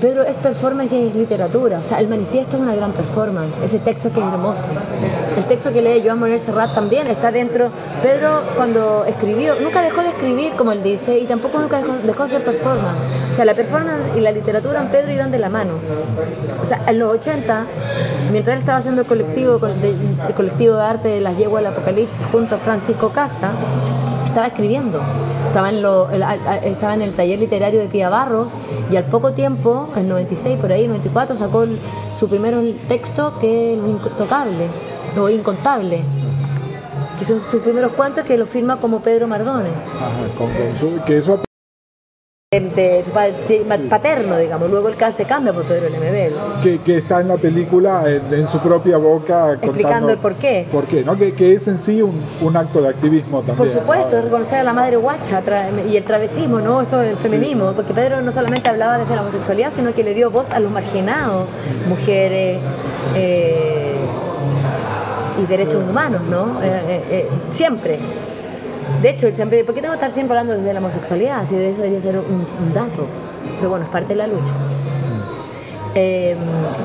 Pedro 0.00 0.22
es 0.22 0.38
performance 0.38 0.92
y 0.92 1.08
es 1.08 1.14
literatura, 1.16 1.78
o 1.78 1.82
sea, 1.82 1.98
el 1.98 2.08
manifiesto 2.08 2.56
es 2.56 2.62
una 2.62 2.74
gran 2.74 2.92
performance, 2.92 3.58
ese 3.62 3.78
texto 3.80 4.12
que 4.12 4.20
es 4.20 4.26
hermoso. 4.26 4.68
El 5.36 5.44
texto 5.46 5.72
que 5.72 5.82
lee 5.82 6.02
Joan 6.04 6.20
Manuel 6.20 6.38
Serrat 6.38 6.74
también 6.74 7.08
está 7.08 7.32
dentro. 7.32 7.70
Pedro 8.02 8.42
cuando 8.56 9.04
escribió, 9.06 9.60
nunca 9.60 9.82
dejó 9.82 10.02
de 10.02 10.10
escribir 10.10 10.52
como 10.56 10.72
él 10.72 10.82
dice 10.82 11.18
y 11.18 11.26
tampoco 11.26 11.58
nunca 11.58 11.78
dejó, 11.78 11.94
dejó 12.04 12.18
de 12.20 12.24
hacer 12.24 12.44
performance. 12.44 13.04
O 13.30 13.34
sea, 13.34 13.44
la 13.44 13.54
performance 13.54 14.16
y 14.16 14.20
la 14.20 14.30
literatura 14.30 14.80
en 14.82 14.88
Pedro 14.88 15.12
iban 15.12 15.30
de 15.30 15.38
la 15.38 15.48
mano. 15.48 15.72
O 16.60 16.64
sea, 16.64 16.82
en 16.86 16.98
los 16.98 17.14
80, 17.14 17.66
mientras 18.30 18.54
él 18.54 18.60
estaba 18.60 18.78
haciendo 18.78 19.02
el 19.02 19.06
colectivo, 19.06 19.60
el 19.66 20.34
colectivo 20.34 20.76
de 20.76 20.82
arte 20.82 21.08
de 21.08 21.20
las 21.20 21.36
yeguas 21.36 21.62
del 21.62 21.72
apocalipsis 21.72 22.20
junto 22.30 22.56
a 22.56 22.58
Francisco 22.58 23.12
Casa, 23.12 23.37
estaba 23.38 24.46
escribiendo, 24.46 25.00
estaba 25.46 25.70
en, 25.70 25.82
lo, 25.82 26.08
estaba 26.10 26.94
en 26.94 27.02
el 27.02 27.14
taller 27.14 27.38
literario 27.38 27.80
de 27.80 27.88
Pía 27.88 28.08
Barros 28.08 28.56
y 28.90 28.96
al 28.96 29.04
poco 29.04 29.32
tiempo, 29.32 29.88
en 29.96 30.08
96, 30.08 30.58
por 30.60 30.72
ahí, 30.72 30.86
94, 30.86 31.36
sacó 31.36 31.64
su 32.14 32.28
primer 32.28 32.56
texto 32.88 33.38
que 33.38 33.74
es 33.74 33.78
Los 33.78 33.88
Intocables, 33.88 34.70
Los 35.16 35.30
Incontables, 35.30 36.02
que 37.18 37.24
son 37.24 37.40
sus 37.42 37.62
primeros 37.62 37.92
cuentos 37.92 38.24
que 38.24 38.36
lo 38.36 38.46
firma 38.46 38.78
como 38.78 39.00
Pedro 39.00 39.26
Mardones. 39.26 39.72
Ajá, 39.96 40.28
con, 40.36 40.50
que 41.04 41.18
eso 41.18 41.40
De, 42.50 42.60
de- 42.60 43.02
de- 43.46 43.78
paterno, 43.90 44.38
digamos. 44.38 44.70
Luego 44.70 44.88
el 44.88 44.96
caso 44.96 45.18
se 45.18 45.26
cambia 45.26 45.52
por 45.52 45.64
Pedro 45.64 45.90
Lemebel, 45.90 46.32
que, 46.62 46.78
que 46.78 46.96
está 46.96 47.20
en 47.20 47.28
la 47.28 47.36
película 47.36 48.04
en, 48.06 48.22
en 48.32 48.48
su 48.48 48.58
propia 48.60 48.96
boca 48.96 49.52
explicando 49.60 50.08
el 50.12 50.16
porqué. 50.18 50.66
por 50.72 50.86
qué, 50.86 51.04
¿no? 51.04 51.14
Que, 51.14 51.34
que 51.34 51.52
es 51.52 51.68
en 51.68 51.78
sí 51.78 52.00
un, 52.00 52.22
un 52.40 52.56
acto 52.56 52.80
de 52.80 52.88
activismo 52.88 53.40
también. 53.40 53.56
Por 53.58 53.68
supuesto, 53.68 54.16
¿no? 54.16 54.22
reconocer 54.22 54.60
a 54.60 54.62
la 54.62 54.72
madre 54.72 54.96
guacha 54.96 55.42
y 55.92 55.94
el 55.98 56.04
travestismo, 56.04 56.58
¿no? 56.60 56.80
Esto 56.80 56.96
del 57.00 57.18
feminismo, 57.18 57.72
porque 57.76 57.92
Pedro 57.92 58.22
no 58.22 58.32
solamente 58.32 58.70
hablaba 58.70 58.96
desde 58.96 59.14
la 59.14 59.20
homosexualidad, 59.20 59.70
sino 59.70 59.92
que 59.92 60.02
le 60.02 60.14
dio 60.14 60.30
voz 60.30 60.50
a 60.50 60.58
los 60.58 60.72
marginados, 60.72 61.48
mujeres 61.86 62.60
eh, 63.14 63.92
y 65.42 65.46
derechos 65.46 65.82
humanos, 65.86 66.22
¿no? 66.30 66.62
Eh, 66.62 67.02
eh, 67.10 67.28
siempre. 67.50 67.98
De 69.02 69.10
hecho, 69.10 69.26
él 69.28 69.34
siempre, 69.34 69.64
¿por 69.64 69.74
qué 69.74 69.80
tengo 69.80 69.92
que 69.92 69.98
estar 69.98 70.10
siempre 70.10 70.36
hablando 70.36 70.60
desde 70.60 70.72
la 70.72 70.80
homosexualidad? 70.80 71.44
Si 71.44 71.54
de 71.54 71.70
eso 71.70 71.82
debería 71.82 72.00
ser 72.00 72.18
un, 72.18 72.46
un 72.58 72.72
dato. 72.72 73.06
Pero 73.56 73.70
bueno, 73.70 73.84
es 73.84 73.90
parte 73.90 74.08
de 74.08 74.16
la 74.16 74.26
lucha. 74.26 74.52
Eh, 75.94 76.36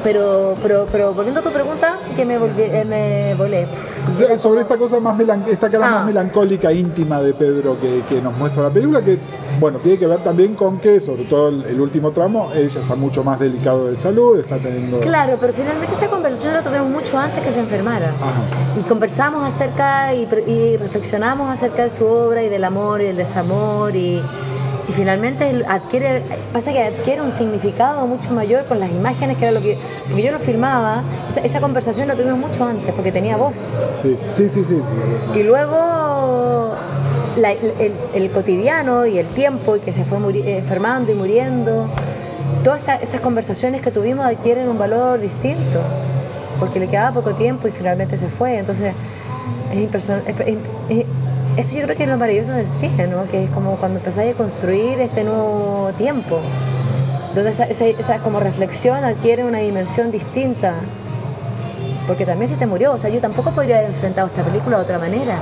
pero, 0.04 0.56
pero, 0.62 0.88
pero 0.92 1.14
volviendo 1.14 1.42
a 1.42 1.44
tu 1.44 1.52
pregunta, 1.52 2.00
que 2.16 2.26
me, 2.26 2.40
volví- 2.40 2.70
eh, 2.72 2.86
me 2.86 3.36
volé. 3.36 3.68
So- 4.14 4.40
Sobre 4.40 4.62
esta 4.62 4.78
cosa 4.78 5.00
más 5.00 5.18
esta 5.48 5.70
cara 5.70 5.88
Ah. 5.88 5.92
más 5.92 6.06
melancólica, 6.06 6.72
íntima 6.72 7.22
de 7.22 7.34
Pedro 7.34 7.78
que, 7.80 8.02
que 8.10 8.22
nos 8.22 8.36
muestra 8.38 8.64
la 8.64 8.70
película, 8.70 9.02
que 9.04 9.20
bueno, 9.60 9.80
tiene 9.80 10.00
que 10.00 10.08
ver 10.08 10.20
también 10.24 10.56
con 10.56 10.80
que, 10.80 11.00
sobre 11.00 11.24
todo 11.26 11.50
el, 11.50 11.64
el 11.66 11.80
último 11.82 12.12
tramo, 12.12 12.50
ella 12.54 12.82
está 12.82 12.96
mucho 12.96 13.24
más 13.24 13.40
delicado 13.40 13.88
de 13.88 13.98
salud, 13.98 14.40
está 14.40 14.58
teniendo. 14.58 15.00
Claro, 15.00 15.38
pero 15.40 15.54
finalmente 15.54 15.94
esa 15.96 16.08
conversación 16.10 16.54
la 16.54 16.62
tuvimos 16.64 16.90
mucho 16.90 17.18
antes 17.18 17.42
que 17.44 17.52
se 17.52 17.60
enfermara. 17.60 18.10
Ajá. 18.22 18.42
Y 18.80 18.84
conversamos 18.84 19.46
acerca 19.54 20.14
y, 20.14 20.28
y 20.48 20.78
reflexionamos 20.78 21.50
acerca 21.50 21.84
de 21.84 21.90
su 21.90 22.06
obra 22.06 22.42
y 22.44 22.50
del 22.50 22.64
amor 22.64 23.02
y 23.02 23.06
del 23.06 23.18
desamor 23.18 23.96
y, 23.96 24.22
y 24.88 24.92
finalmente 24.92 25.64
adquiere, 25.68 26.24
pasa 26.52 26.72
que 26.74 26.84
adquiere 26.84 27.22
un 27.22 27.32
significado 27.32 28.06
mucho 28.06 28.32
mayor 28.34 28.66
con 28.66 28.80
las 28.80 28.90
imágenes 28.90 29.38
que 29.38 29.46
era 29.46 29.52
lo 29.54 29.62
que, 29.62 29.78
lo 30.10 30.16
que 30.16 30.24
yo 30.24 30.32
lo 30.32 30.40
filmaba. 30.40 31.04
Esa, 31.30 31.40
esa 31.42 31.62
conversación 31.62 32.08
la 32.10 32.16
tuvimos 32.16 32.38
mucho 32.40 32.66
antes 32.66 32.94
porque 32.94 33.12
tenía 33.12 33.38
voz. 33.38 33.54
Sí, 34.02 34.18
sí, 34.34 34.50
sí. 34.50 34.50
sí, 34.50 34.64
sí, 34.66 34.76
sí. 34.76 35.40
Y 35.40 35.44
luego 35.44 36.74
la- 37.38 37.52
el, 37.54 37.94
el 38.14 38.32
cotidiano 38.32 39.06
y 39.06 39.18
el 39.18 39.28
tiempo 39.28 39.76
y 39.78 39.80
que 39.80 39.92
se 39.92 40.04
fue 40.04 40.20
muri- 40.20 40.44
enfermando 40.46 41.12
y 41.12 41.16
muriendo, 41.16 41.88
todas 42.64 42.82
esa- 42.84 42.96
esas 42.98 43.22
conversaciones 43.22 43.82
que 43.82 43.90
tuvimos 43.92 44.26
adquieren 44.26 44.68
un 44.68 44.78
valor 44.78 45.20
distinto, 45.22 45.80
porque 46.60 46.80
le 46.80 46.88
quedaba 46.90 47.12
poco 47.14 47.32
tiempo 47.36 47.68
y 47.68 47.72
finalmente 47.72 48.18
se 48.18 48.28
fue. 48.28 48.58
Entonces, 48.58 48.94
es 49.72 49.80
es- 50.90 51.06
eso 51.58 51.76
yo 51.76 51.84
creo 51.84 51.96
que 51.96 52.04
es 52.04 52.10
lo 52.10 52.18
maravilloso 52.18 52.52
del 52.54 52.68
cine, 52.68 53.08
¿no? 53.08 53.28
que 53.28 53.44
es 53.46 53.50
como 53.52 53.76
cuando 53.78 54.00
empezáis 54.00 54.34
a 54.34 54.38
construir 54.38 55.00
este 55.00 55.24
nuevo 55.24 55.92
tiempo, 55.98 56.40
donde 57.36 57.50
esa, 57.52 57.66
esa, 57.66 57.86
esa 57.86 58.20
como 58.20 58.40
reflexión 58.40 59.04
adquiere 59.04 59.44
una 59.44 59.60
dimensión 59.60 60.12
distinta 60.12 60.76
porque 62.08 62.26
también 62.26 62.50
se 62.50 62.58
te 62.58 62.66
murió. 62.66 62.94
O 62.94 62.98
sea, 62.98 63.10
yo 63.10 63.22
tampoco 63.22 63.52
podría 63.52 63.78
haber 63.78 63.92
enfrentado 63.92 64.28
esta 64.28 64.44
película 64.44 64.78
de 64.78 64.84
otra 64.84 65.00
manera, 65.00 65.38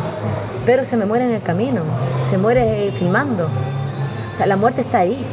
pero 0.66 0.86
se 0.86 0.98
me 0.98 1.06
muere 1.06 1.26
en 1.26 1.32
el 1.32 1.42
camino, 1.42 1.82
se 2.30 2.38
muere 2.38 2.92
filmando. 2.98 3.48
O 4.32 4.36
sea, 4.36 4.46
la 4.46 4.56
muerte 4.56 4.82
está 4.82 5.00
ahí. 5.00 5.26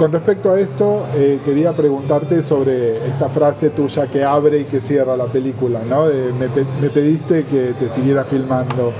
Con 0.00 0.12
respecto 0.12 0.50
a 0.50 0.58
esto, 0.58 1.06
eh, 1.14 1.40
quería 1.44 1.74
preguntarte 1.74 2.40
sobre 2.40 3.06
esta 3.06 3.28
frase 3.28 3.68
tuya 3.68 4.06
que 4.06 4.24
abre 4.24 4.60
y 4.60 4.64
que 4.64 4.80
cierra 4.80 5.14
la 5.14 5.26
película, 5.26 5.80
¿no? 5.86 6.08
De, 6.08 6.32
me, 6.32 6.48
me 6.80 6.88
pediste 6.88 7.44
que 7.44 7.74
te 7.78 7.90
siguiera 7.90 8.24
filmando. 8.24 8.94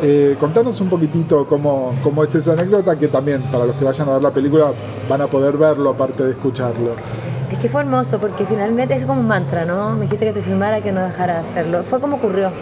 Eh, 0.00 0.36
contanos 0.38 0.80
un 0.80 0.88
poquitito 0.90 1.44
cómo, 1.48 1.92
cómo 2.04 2.22
es 2.22 2.32
esa 2.36 2.52
anécdota, 2.52 2.96
que 2.96 3.08
también 3.08 3.42
para 3.50 3.64
los 3.66 3.74
que 3.74 3.84
vayan 3.84 4.08
a 4.10 4.12
ver 4.12 4.22
la 4.22 4.30
película 4.30 4.70
van 5.08 5.22
a 5.22 5.26
poder 5.26 5.56
verlo 5.56 5.90
aparte 5.90 6.22
de 6.22 6.30
escucharlo. 6.30 6.92
Es 7.50 7.58
que 7.58 7.68
fue 7.68 7.80
hermoso 7.80 8.20
porque 8.20 8.46
finalmente 8.46 8.94
es 8.94 9.04
como 9.04 9.20
un 9.20 9.26
mantra, 9.26 9.64
¿no? 9.64 9.90
Me 9.94 10.02
dijiste 10.02 10.24
que 10.26 10.32
te 10.34 10.42
filmara, 10.42 10.80
que 10.82 10.92
no 10.92 11.00
dejara 11.00 11.34
de 11.34 11.40
hacerlo. 11.40 11.82
Fue 11.82 12.00
como 12.00 12.14
ocurrió. 12.18 12.52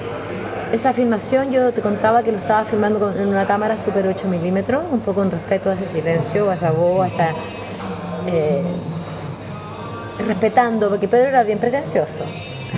Esa 0.73 0.93
filmación 0.93 1.53
yo 1.53 1.73
te 1.73 1.81
contaba 1.81 2.23
que 2.25 2.33
lo 2.33 2.39
estaba 2.39 2.65
filmando 2.65 2.99
con- 2.99 3.17
en 3.17 3.29
una 3.29 3.47
cámara 3.47 3.77
super 3.77 4.05
8 4.07 4.27
milímetros, 4.29 4.83
un 4.91 4.99
poco 5.01 5.23
en 5.23 5.31
respeto 5.31 5.71
a 5.71 5.75
ese 5.75 5.87
silencio, 5.87 6.51
a 6.51 6.55
esa 6.55 6.71
voz, 6.73 7.05
a 7.05 7.07
esa... 7.09 7.35
eh, 8.27 8.63
respetando, 10.27 10.89
porque 10.89 11.09
Pedro 11.09 11.29
era 11.29 11.43
bien 11.43 11.59
pretencioso 11.59 12.23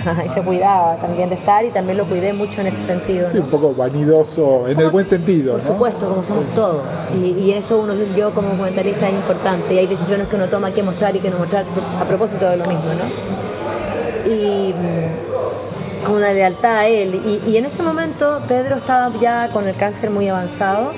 y 0.25 0.29
se 0.29 0.41
cuidaba 0.41 0.95
también 0.97 1.29
de 1.29 1.35
estar 1.35 1.63
y 1.65 1.71
también 1.71 1.97
lo 1.97 2.05
cuidé 2.05 2.33
mucho 2.33 2.61
en 2.61 2.67
ese 2.67 2.81
sentido. 2.83 3.29
Sí, 3.29 3.37
un 3.39 3.47
poco 3.47 3.73
vanidoso, 3.73 4.67
en 4.67 4.79
el 4.79 4.89
buen 4.89 5.05
sentido, 5.07 5.53
Por 5.53 5.61
¿no? 5.61 5.67
supuesto, 5.67 6.09
como 6.09 6.23
somos 6.23 6.45
todos. 6.53 6.83
Y, 7.15 7.31
y 7.39 7.53
eso 7.53 7.79
uno, 7.79 7.93
yo 8.15 8.33
como 8.33 8.49
comentarista 8.51 9.07
es 9.07 9.13
importante. 9.15 9.73
Y 9.73 9.77
hay 9.77 9.87
decisiones 9.87 10.27
que 10.27 10.35
uno 10.35 10.47
toma 10.47 10.71
que 10.71 10.83
mostrar 10.83 11.15
y 11.15 11.19
que 11.19 11.29
no 11.29 11.37
mostrar 11.39 11.65
a 11.99 12.05
propósito 12.05 12.47
de 12.49 12.57
lo 12.57 12.65
mismo, 12.65 12.93
¿no? 12.93 14.29
Y 14.31 14.73
mm, 14.73 16.05
como 16.05 16.17
una 16.17 16.31
lealtad 16.31 16.77
a 16.77 16.87
él. 16.87 17.41
Y, 17.45 17.49
y 17.49 17.57
en 17.57 17.65
ese 17.65 17.81
momento 17.83 18.39
Pedro 18.47 18.75
estaba 18.75 19.11
ya 19.19 19.49
con 19.51 19.67
el 19.67 19.75
cáncer 19.75 20.09
muy 20.11 20.27
avanzado. 20.27 20.91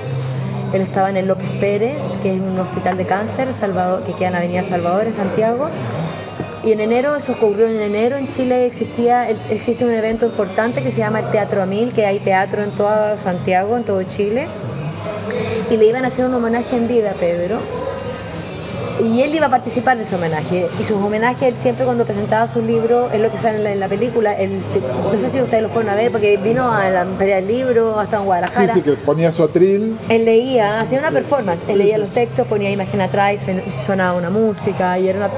Él 0.73 0.81
estaba 0.81 1.09
en 1.09 1.17
el 1.17 1.27
López 1.27 1.49
Pérez, 1.59 2.03
que 2.23 2.33
es 2.33 2.39
un 2.39 2.57
hospital 2.59 2.97
de 2.97 3.05
cáncer 3.05 3.53
Salvador, 3.53 4.03
que 4.03 4.13
queda 4.13 4.29
en 4.29 4.35
Avenida 4.35 4.63
Salvador, 4.63 5.07
en 5.07 5.13
Santiago. 5.13 5.69
Y 6.63 6.71
en 6.71 6.79
enero, 6.79 7.15
eso 7.15 7.33
ocurrió 7.33 7.67
en 7.67 7.81
enero, 7.81 8.17
en 8.17 8.29
Chile 8.29 8.67
existía, 8.67 9.29
existe 9.29 9.83
un 9.83 9.91
evento 9.91 10.27
importante 10.27 10.83
que 10.83 10.91
se 10.91 10.99
llama 10.99 11.19
el 11.19 11.31
Teatro 11.31 11.61
Amil, 11.61 11.91
que 11.91 12.05
hay 12.05 12.19
teatro 12.19 12.63
en 12.63 12.71
todo 12.71 13.17
Santiago, 13.17 13.75
en 13.75 13.83
todo 13.83 14.03
Chile. 14.03 14.47
Y 15.69 15.77
le 15.77 15.85
iban 15.85 16.05
a 16.05 16.07
hacer 16.07 16.25
un 16.25 16.33
homenaje 16.33 16.77
en 16.77 16.87
vida 16.87 17.11
a 17.11 17.13
Pedro. 17.15 17.59
Y 19.03 19.21
él 19.21 19.33
iba 19.33 19.47
a 19.47 19.49
participar 19.49 19.97
de 19.97 20.03
ese 20.03 20.15
homenaje. 20.15 20.67
Y 20.79 20.83
sus 20.83 20.97
homenajes, 20.97 21.41
él 21.41 21.55
siempre 21.55 21.85
cuando 21.85 22.05
presentaba 22.05 22.45
sus 22.47 22.63
libros, 22.63 23.11
es 23.13 23.19
lo 23.19 23.31
que 23.31 23.37
sale 23.37 23.57
en 23.57 23.63
la, 23.63 23.71
en 23.73 23.79
la 23.79 23.87
película. 23.87 24.33
Él, 24.33 24.59
no 25.11 25.19
sé 25.19 25.29
si 25.29 25.41
ustedes 25.41 25.63
lo 25.63 25.69
fueron 25.69 25.91
a 25.91 25.95
ver, 25.95 26.11
porque 26.11 26.37
vino 26.37 26.71
a 26.71 26.89
la 26.89 27.05
Feria 27.17 27.37
del 27.37 27.47
Libro, 27.47 27.99
hasta 27.99 28.17
en 28.17 28.21
Sí, 28.21 28.25
Guadalajara. 28.25 28.73
sí, 28.73 28.81
que 28.81 28.91
ponía 28.93 29.31
su 29.31 29.43
atril. 29.43 29.97
Él 30.09 30.25
leía, 30.25 30.79
hacía 30.79 30.99
una 30.99 31.11
performance, 31.11 31.61
él 31.67 31.73
Sí, 31.73 31.77
leía 31.79 31.95
sí. 31.95 32.01
los 32.01 32.09
textos, 32.09 32.45
ponía 32.47 32.69
imagen 32.69 33.01
atrás, 33.01 33.45
sonaba 33.85 34.17
una 34.17 34.29
música 34.29 34.99
y 34.99 35.07
era 35.09 35.17
una, 35.19 35.29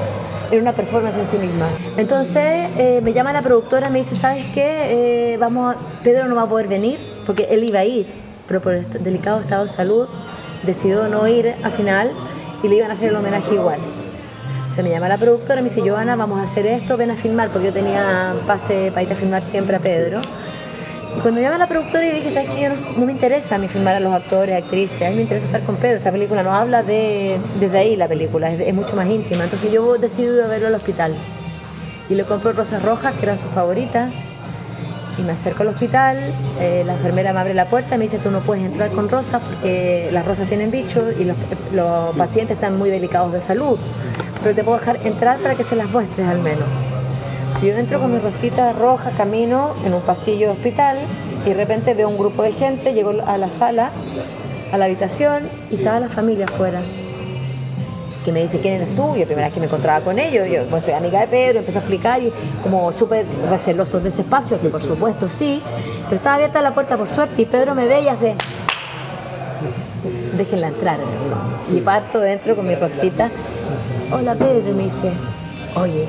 era 0.52 0.62
una 0.62 0.74
performance 0.74 1.18
en 1.18 1.26
sí 1.26 1.38
misma. 1.38 1.68
Entonces 1.96 2.44
eh, 2.78 3.00
me 3.04 3.14
llama 3.14 3.32
la 3.34 3.42
productora 3.42 3.90
me 3.90 4.00
dice, 4.00 4.16
¿sabes 4.16 4.46
qué? 4.54 5.34
Eh, 5.34 5.38
vamos 5.38 5.76
a- 5.76 6.04
Pedro 6.04 6.26
no 6.28 6.36
va 6.36 6.44
a 6.44 6.50
poder 6.50 6.68
venir 6.68 7.00
porque 7.26 7.44
él 7.50 7.64
iba 7.64 7.80
a 7.80 7.86
ir, 7.86 8.08
pero 8.48 8.60
por 8.62 8.74
el 8.74 8.86
delicado 9.04 9.40
estado 9.40 9.64
de 9.64 9.70
salud 9.70 10.08
decidió 10.64 11.08
no 11.08 11.28
ir 11.28 11.56
al 11.64 11.72
final 11.72 12.12
y 12.64 12.68
le 12.70 12.78
iban 12.78 12.90
a 12.90 12.94
hacer 12.94 13.10
el 13.10 13.16
homenaje 13.16 13.54
igual. 13.54 13.80
Se 14.74 14.82
me 14.82 14.90
llama 14.90 15.08
la 15.08 15.18
productora 15.18 15.60
y 15.60 15.64
me 15.64 15.70
dice, 15.70 15.88
Joana, 15.88 16.16
vamos 16.16 16.40
a 16.40 16.44
hacer 16.44 16.66
esto, 16.66 16.98
ven 16.98 17.12
a 17.12 17.16
filmar, 17.16 17.50
porque 17.50 17.68
yo 17.68 17.74
tenía 17.74 18.34
pase 18.48 18.90
para 18.90 19.04
ir 19.04 19.12
a 19.12 19.16
filmar 19.16 19.44
siempre 19.44 19.76
a 19.76 19.80
Pedro. 19.80 20.20
Y 21.16 21.20
cuando 21.20 21.40
llamé 21.40 21.56
a 21.56 21.60
la 21.60 21.68
productora 21.68 22.08
y 22.08 22.12
dije, 22.12 22.32
¿sabes 22.32 22.50
qué? 22.50 22.62
Yo 22.62 22.70
no, 22.98 23.06
me 23.06 23.12
interesa 23.12 23.56
a 23.56 23.58
mí 23.60 23.68
filmar 23.68 23.96
a 23.96 24.00
los 24.00 24.12
actores, 24.12 24.64
actrices, 24.64 25.04
a 25.04 25.10
mí 25.12 25.18
me 25.18 25.22
interesa 25.24 25.46
estar 25.46 25.62
con 25.62 25.76
Pedro. 25.76 25.98
Esta 25.98 26.12
película 26.12 26.42
no 26.42 26.54
habla 26.54 26.82
de, 26.82 27.40
desde 27.60 27.78
ahí 27.78 27.96
la 27.96 28.08
película, 28.08 28.52
es, 28.52 28.74
mucho 28.74 28.96
más 28.96 29.08
íntima. 29.08 29.44
Entonces 29.44 29.72
yo 29.72 29.94
a 29.94 30.48
verlo 30.48 30.68
al 30.68 30.76
hospital. 30.76 31.14
Y 32.10 32.16
le 32.16 32.24
compro 32.26 32.54
rosas 32.54 32.82
rojas, 32.82 33.14
que 33.16 33.26
eran 33.26 33.38
sus 33.38 33.52
favoritas, 33.52 34.12
y 35.18 35.22
me 35.22 35.34
acerco 35.34 35.64
al 35.64 35.70
hospital, 35.70 36.34
eh, 36.60 36.84
la 36.86 36.94
enfermera 36.94 37.34
me 37.34 37.40
abre 37.40 37.54
la 37.54 37.66
puerta 37.66 37.96
y 37.96 37.98
me 37.98 38.06
dice, 38.06 38.18
tú 38.20 38.32
no 38.32 38.42
puedes 38.42 38.64
entrar 38.64 38.90
con 38.92 39.10
rosas 39.10 39.42
porque 39.42 40.10
las 40.12 40.26
rosas 40.26 40.48
tienen 40.48 40.72
bichos 40.72 41.14
y 41.20 41.26
los, 41.26 41.38
los 41.72 42.16
pacientes 42.16 42.56
están 42.56 42.78
muy 42.78 42.90
delicados 42.90 43.32
de 43.32 43.42
salud, 43.42 43.78
pero 44.42 44.56
te 44.56 44.64
puedo 44.64 44.78
dejar 44.78 45.00
entrar 45.06 45.40
para 45.40 45.56
que 45.56 45.64
se 45.64 45.76
las 45.76 45.90
muestres 45.90 46.28
al 46.28 46.40
menos. 46.40 46.68
Si 47.60 47.68
yo 47.68 47.76
entro 47.76 48.00
con 48.00 48.12
mi 48.12 48.20
rosita 48.20 48.74
roja, 48.74 49.12
camino 49.12 49.74
en 49.86 49.94
un 49.94 50.02
pasillo 50.02 50.48
de 50.48 50.54
hospital 50.54 50.98
y 51.46 51.50
de 51.50 51.54
repente 51.54 51.94
veo 51.94 52.10
un 52.10 52.18
grupo 52.18 52.44
de 52.44 52.52
gente, 52.52 52.94
llego 52.94 53.14
a 53.26 53.38
la 53.38 53.52
sala, 53.52 53.92
a 54.72 54.78
la 54.78 54.86
habitación 54.86 55.44
y 55.72 55.76
estaba 55.76 56.00
la 56.00 56.10
familia 56.10 56.46
afuera. 56.46 56.82
Que 58.24 58.32
me 58.32 58.42
dice, 58.42 58.60
¿quién 58.62 58.76
eres 58.76 58.96
tú? 58.96 59.16
Y 59.16 59.20
la 59.20 59.26
primera 59.26 59.48
vez 59.48 59.54
que 59.54 59.60
me 59.60 59.66
encontraba 59.66 60.00
con 60.00 60.18
ellos, 60.18 60.48
yo 60.50 60.64
pues 60.70 60.86
soy 60.86 60.94
amiga 60.94 61.20
de 61.20 61.28
Pedro, 61.28 61.60
empezó 61.60 61.80
a 61.80 61.82
explicar 61.82 62.22
y 62.22 62.32
como 62.62 62.92
súper 62.94 63.26
recelosos 63.50 64.02
de 64.02 64.08
ese 64.08 64.22
espacio, 64.22 64.60
que 64.62 64.70
por 64.70 64.82
supuesto 64.82 65.28
sí, 65.28 65.62
pero 66.06 66.16
estaba 66.16 66.36
abierta 66.36 66.62
la 66.62 66.74
puerta 66.74 66.98
por 66.98 67.08
suerte 67.08 67.42
y 67.42 67.46
Pedro 67.46 67.76
me 67.76 67.86
ve 67.86 68.02
y 68.02 68.08
hace, 68.08 68.36
déjenla 70.38 70.70
entrar 70.70 71.00
en 71.02 71.08
eso. 71.10 71.78
Y 71.78 71.82
parto 71.82 72.20
dentro 72.20 72.56
con 72.56 72.66
mi 72.66 72.76
rosita, 72.76 73.30
hola 74.12 74.36
Pedro, 74.36 74.70
y 74.70 74.74
me 74.74 74.84
dice, 74.84 75.12
oye, 75.76 76.06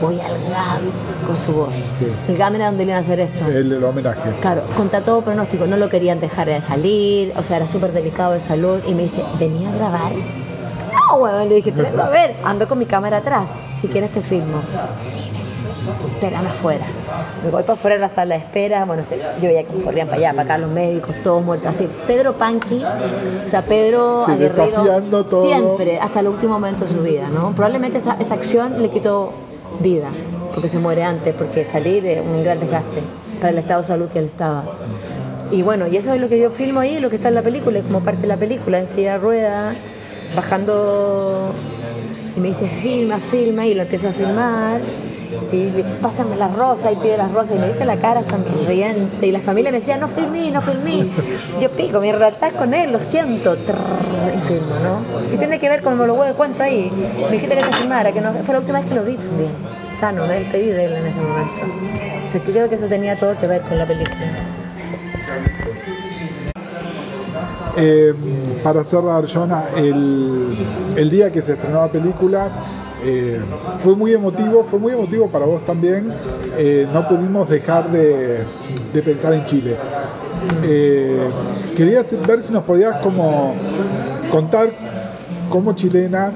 voy 0.00 0.18
al 0.18 0.32
GAM 0.50 0.82
con 1.26 1.36
su 1.36 1.52
voz. 1.52 1.76
Sí. 1.98 2.06
El 2.28 2.36
GAM 2.36 2.56
era 2.56 2.66
donde 2.66 2.84
le 2.84 2.90
iban 2.90 2.96
a 2.96 3.00
hacer 3.00 3.20
esto. 3.20 3.46
El, 3.46 3.70
el 3.72 3.84
homenaje. 3.84 4.30
Claro, 4.40 4.62
contra 4.76 5.00
todo 5.02 5.22
pronóstico, 5.22 5.66
no 5.66 5.76
lo 5.76 5.88
querían 5.88 6.18
dejar 6.18 6.48
de 6.48 6.60
salir, 6.60 7.32
o 7.36 7.42
sea, 7.44 7.58
era 7.58 7.68
súper 7.68 7.92
delicado 7.92 8.32
de 8.32 8.40
salud 8.40 8.80
y 8.84 8.94
me 8.94 9.02
dice, 9.02 9.22
¿venía 9.38 9.70
a 9.70 9.76
grabar? 9.76 10.12
No, 11.10 11.18
bueno, 11.18 11.44
le 11.44 11.54
dije, 11.56 11.72
te 11.72 11.82
vengo 11.82 12.02
a 12.02 12.08
ver, 12.08 12.36
ando 12.44 12.66
con 12.66 12.78
mi 12.78 12.86
cámara 12.86 13.18
atrás, 13.18 13.50
si 13.80 13.88
quieres 13.88 14.10
te 14.10 14.22
filmo. 14.22 14.62
Sí, 14.94 15.30
me 15.32 15.38
dice, 15.50 15.70
espérame 16.14 16.46
afuera. 16.46 16.86
Me 17.44 17.50
voy 17.50 17.62
para 17.62 17.74
afuera 17.74 17.96
de 17.96 18.00
la 18.00 18.08
sala 18.08 18.34
de 18.36 18.40
espera, 18.40 18.84
bueno, 18.84 19.02
se- 19.02 19.18
yo 19.18 19.48
veía 19.48 19.64
que 19.64 19.82
corrían 19.82 20.06
para 20.08 20.18
allá, 20.18 20.30
para 20.30 20.42
acá 20.42 20.58
los 20.58 20.70
médicos, 20.70 21.16
todos 21.22 21.44
muertos, 21.44 21.68
así. 21.68 21.88
Pedro 22.06 22.38
Panqui, 22.38 22.82
o 23.44 23.48
sea, 23.48 23.62
Pedro 23.62 24.24
Sí, 24.26 24.32
aguerrido, 24.32 25.00
todo. 25.24 25.42
siempre, 25.42 25.98
hasta 25.98 26.20
el 26.20 26.28
último 26.28 26.54
momento 26.54 26.84
de 26.86 26.90
su 26.90 27.02
vida, 27.02 27.28
¿no? 27.28 27.54
Probablemente 27.54 27.98
esa, 27.98 28.16
esa 28.18 28.34
acción 28.34 28.80
le 28.80 28.88
quitó 28.88 29.32
vida, 29.80 30.10
porque 30.54 30.68
se 30.68 30.78
muere 30.78 31.04
antes, 31.04 31.34
porque 31.34 31.64
salir 31.66 32.06
es 32.06 32.20
un 32.24 32.42
gran 32.42 32.60
desgaste 32.60 33.02
para 33.40 33.50
el 33.50 33.58
estado 33.58 33.82
de 33.82 33.86
salud 33.88 34.08
que 34.08 34.20
él 34.20 34.26
estaba. 34.26 34.64
Y 35.50 35.62
bueno, 35.62 35.86
y 35.86 35.96
eso 35.98 36.14
es 36.14 36.20
lo 36.20 36.28
que 36.28 36.38
yo 36.38 36.50
filmo 36.50 36.80
ahí, 36.80 36.98
lo 36.98 37.10
que 37.10 37.16
está 37.16 37.28
en 37.28 37.34
la 37.34 37.42
película, 37.42 37.78
es 37.78 37.84
como 37.84 38.00
parte 38.00 38.22
de 38.22 38.28
la 38.28 38.38
película, 38.38 38.78
en 38.78 38.86
silla 38.86 39.12
de 39.12 39.18
rueda, 39.18 39.74
bajando, 40.34 41.52
y 42.36 42.40
me 42.40 42.48
dice, 42.48 42.66
filma, 42.66 43.20
filma, 43.20 43.66
y 43.66 43.74
lo 43.74 43.82
empiezo 43.82 44.08
a 44.08 44.12
filmar, 44.12 44.80
y 45.52 45.82
pásame 46.00 46.36
las 46.36 46.54
rosas, 46.54 46.92
y 46.92 46.96
pide 46.96 47.16
las 47.16 47.32
rosas, 47.32 47.56
y 47.56 47.58
me 47.60 47.68
viste 47.68 47.84
la 47.84 47.96
cara 47.96 48.22
sonriente, 48.22 49.26
y 49.26 49.32
la 49.32 49.40
familia 49.40 49.70
me 49.70 49.78
decía, 49.78 49.96
no 49.96 50.08
filmí, 50.08 50.50
no 50.50 50.60
filmí. 50.60 51.10
Yo 51.60 51.70
pico, 51.70 52.00
mi 52.00 52.12
realidad 52.12 52.52
con 52.58 52.74
él, 52.74 52.92
lo 52.92 52.98
siento, 52.98 53.54
y 53.54 54.40
filmo, 54.46 54.74
¿no? 54.82 55.34
Y 55.34 55.36
tiene 55.38 55.58
que 55.58 55.68
ver 55.68 55.82
con 55.82 55.96
lo 55.96 56.14
huevo 56.14 56.36
cuento 56.36 56.62
ahí. 56.62 56.90
Me 57.26 57.32
dijiste 57.32 57.56
que 57.56 57.62
te 57.62 57.72
filmara, 57.72 58.12
que 58.12 58.20
no, 58.20 58.32
fue 58.42 58.54
la 58.54 58.60
última 58.60 58.80
vez 58.80 58.88
que 58.88 58.94
lo 58.94 59.04
vi 59.04 59.16
también, 59.16 59.52
sano, 59.88 60.26
me 60.26 60.40
despedí 60.40 60.66
de 60.66 60.84
él 60.86 60.92
en 60.94 61.06
ese 61.06 61.20
momento. 61.20 61.62
O 62.24 62.28
sea, 62.28 62.40
que 62.42 62.52
creo 62.52 62.68
que 62.68 62.74
eso 62.74 62.86
tenía 62.86 63.16
todo 63.16 63.36
que 63.36 63.46
ver 63.46 63.62
con 63.62 63.78
la 63.78 63.86
película. 63.86 64.16
Eh, 67.76 68.14
para 68.62 68.84
cerrar, 68.84 69.26
Jonah, 69.26 69.70
el, 69.76 70.56
el 70.96 71.10
día 71.10 71.32
que 71.32 71.42
se 71.42 71.54
estrenó 71.54 71.80
la 71.80 71.90
película 71.90 72.52
eh, 73.04 73.40
fue 73.82 73.96
muy 73.96 74.12
emotivo, 74.12 74.64
fue 74.64 74.78
muy 74.78 74.92
emotivo 74.92 75.28
para 75.28 75.44
vos 75.44 75.64
también. 75.64 76.12
Eh, 76.56 76.86
no 76.92 77.08
pudimos 77.08 77.48
dejar 77.48 77.90
de, 77.90 78.44
de 78.92 79.02
pensar 79.02 79.34
en 79.34 79.44
Chile. 79.44 79.76
Quería 81.76 82.02
ver 82.26 82.42
si 82.42 82.52
nos 82.52 82.64
podías 82.64 82.96
como 83.02 83.54
contar 84.30 84.72
como 85.50 85.74
chilena 85.74 86.32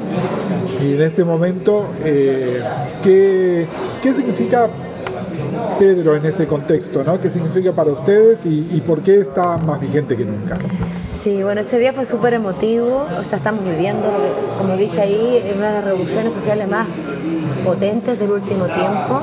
y 0.83 0.95
en 0.95 1.03
este 1.03 1.25
momento 1.25 1.87
qué, 2.05 3.67
qué 4.03 4.15
significa 4.15 4.69
Pedro 5.79 6.17
en 6.17 6.27
ese 6.27 6.47
contexto, 6.47 7.05
¿no? 7.05 7.21
¿Qué 7.21 7.31
significa 7.31 7.73
para 7.73 7.93
ustedes 7.93 8.45
y, 8.45 8.83
por 8.87 9.03
qué 9.03 9.21
está 9.21 9.57
más 9.59 9.81
vigente 9.81 10.17
que 10.17 10.25
nunca? 10.25 10.59
Sí, 11.09 11.43
bueno, 11.43 11.61
ese 11.61 11.79
día 11.79 11.93
fue 11.93 12.05
súper 12.05 12.35
emotivo. 12.35 13.07
Estamos 13.21 13.65
viviendo, 13.65 14.09
como 14.59 14.77
dije 14.77 15.01
ahí, 15.01 15.53
una 15.57 15.69
de 15.69 15.75
las 15.75 15.85
revoluciones 15.85 16.33
sociales 16.33 16.69
más 16.69 16.87
potentes 17.65 18.19
del 18.19 18.31
último 18.31 18.67
tiempo. 18.67 19.23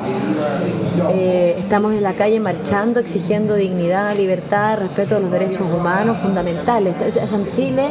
Eh, 1.09 1.55
estamos 1.57 1.93
en 1.93 2.03
la 2.03 2.13
calle 2.13 2.39
marchando, 2.39 2.99
exigiendo 2.99 3.55
dignidad, 3.55 4.15
libertad, 4.15 4.77
respeto 4.77 5.17
a 5.17 5.19
los 5.19 5.31
derechos 5.31 5.63
humanos 5.63 6.17
fundamentales. 6.17 6.95
En 7.15 7.51
Chile 7.51 7.89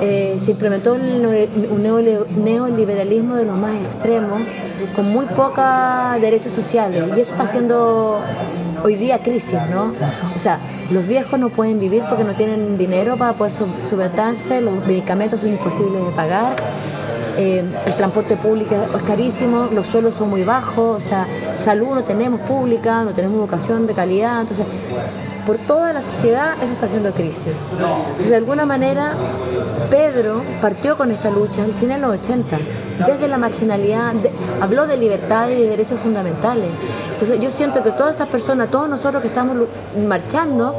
eh, 0.00 0.36
se 0.38 0.52
implementó 0.52 0.94
un 0.94 1.82
neoliberalismo 2.44 3.36
de 3.36 3.44
los 3.44 3.56
más 3.56 3.74
extremos, 3.82 4.42
con 4.96 5.06
muy 5.06 5.26
pocos 5.26 5.64
derechos 6.20 6.52
sociales. 6.52 7.04
Y 7.16 7.20
eso 7.20 7.32
está 7.32 7.44
haciendo 7.44 8.20
hoy 8.82 8.96
día 8.96 9.22
crisis, 9.22 9.58
¿no? 9.70 9.92
O 10.34 10.38
sea, 10.38 10.58
los 10.90 11.06
viejos 11.06 11.38
no 11.38 11.50
pueden 11.50 11.78
vivir 11.78 12.02
porque 12.08 12.24
no 12.24 12.34
tienen 12.34 12.78
dinero 12.78 13.16
para 13.16 13.34
poder 13.34 13.52
sub- 13.52 13.84
subventarse, 13.84 14.60
los 14.60 14.84
medicamentos 14.86 15.40
son 15.40 15.50
imposibles 15.50 16.02
de 16.04 16.10
pagar, 16.12 16.56
eh, 17.36 17.62
el 17.86 17.94
transporte 17.94 18.36
público 18.36 18.74
es 18.94 19.02
carísimo, 19.02 19.68
los 19.72 19.86
suelos 19.86 20.14
son 20.14 20.30
muy 20.30 20.44
bajos, 20.44 20.96
o 20.96 21.00
sea, 21.06 21.26
salud 21.56 21.94
no 21.94 22.02
tenemos 22.04 22.40
pública, 22.40 23.04
no 23.04 23.12
tenemos 23.12 23.38
educación 23.38 23.86
de 23.86 23.94
calidad, 23.94 24.40
entonces, 24.40 24.66
por 25.50 25.58
toda 25.58 25.92
la 25.92 26.00
sociedad 26.00 26.54
eso 26.62 26.70
está 26.74 26.86
haciendo 26.86 27.10
crisis. 27.10 27.48
Entonces, 27.72 28.30
de 28.30 28.36
alguna 28.36 28.64
manera, 28.66 29.14
Pedro 29.90 30.44
partió 30.60 30.96
con 30.96 31.10
esta 31.10 31.28
lucha 31.28 31.64
al 31.64 31.74
final 31.74 32.00
de 32.00 32.06
los 32.06 32.18
80, 32.20 32.56
desde 33.04 33.26
la 33.26 33.36
marginalidad, 33.36 34.14
habló 34.60 34.86
de 34.86 34.96
libertad 34.96 35.48
y 35.48 35.56
de 35.56 35.70
derechos 35.70 35.98
fundamentales. 35.98 36.70
Entonces 37.14 37.40
yo 37.40 37.50
siento 37.50 37.82
que 37.82 37.90
todas 37.90 38.12
estas 38.12 38.28
personas, 38.28 38.70
todos 38.70 38.88
nosotros 38.88 39.22
que 39.22 39.26
estamos 39.26 39.66
marchando, 40.06 40.72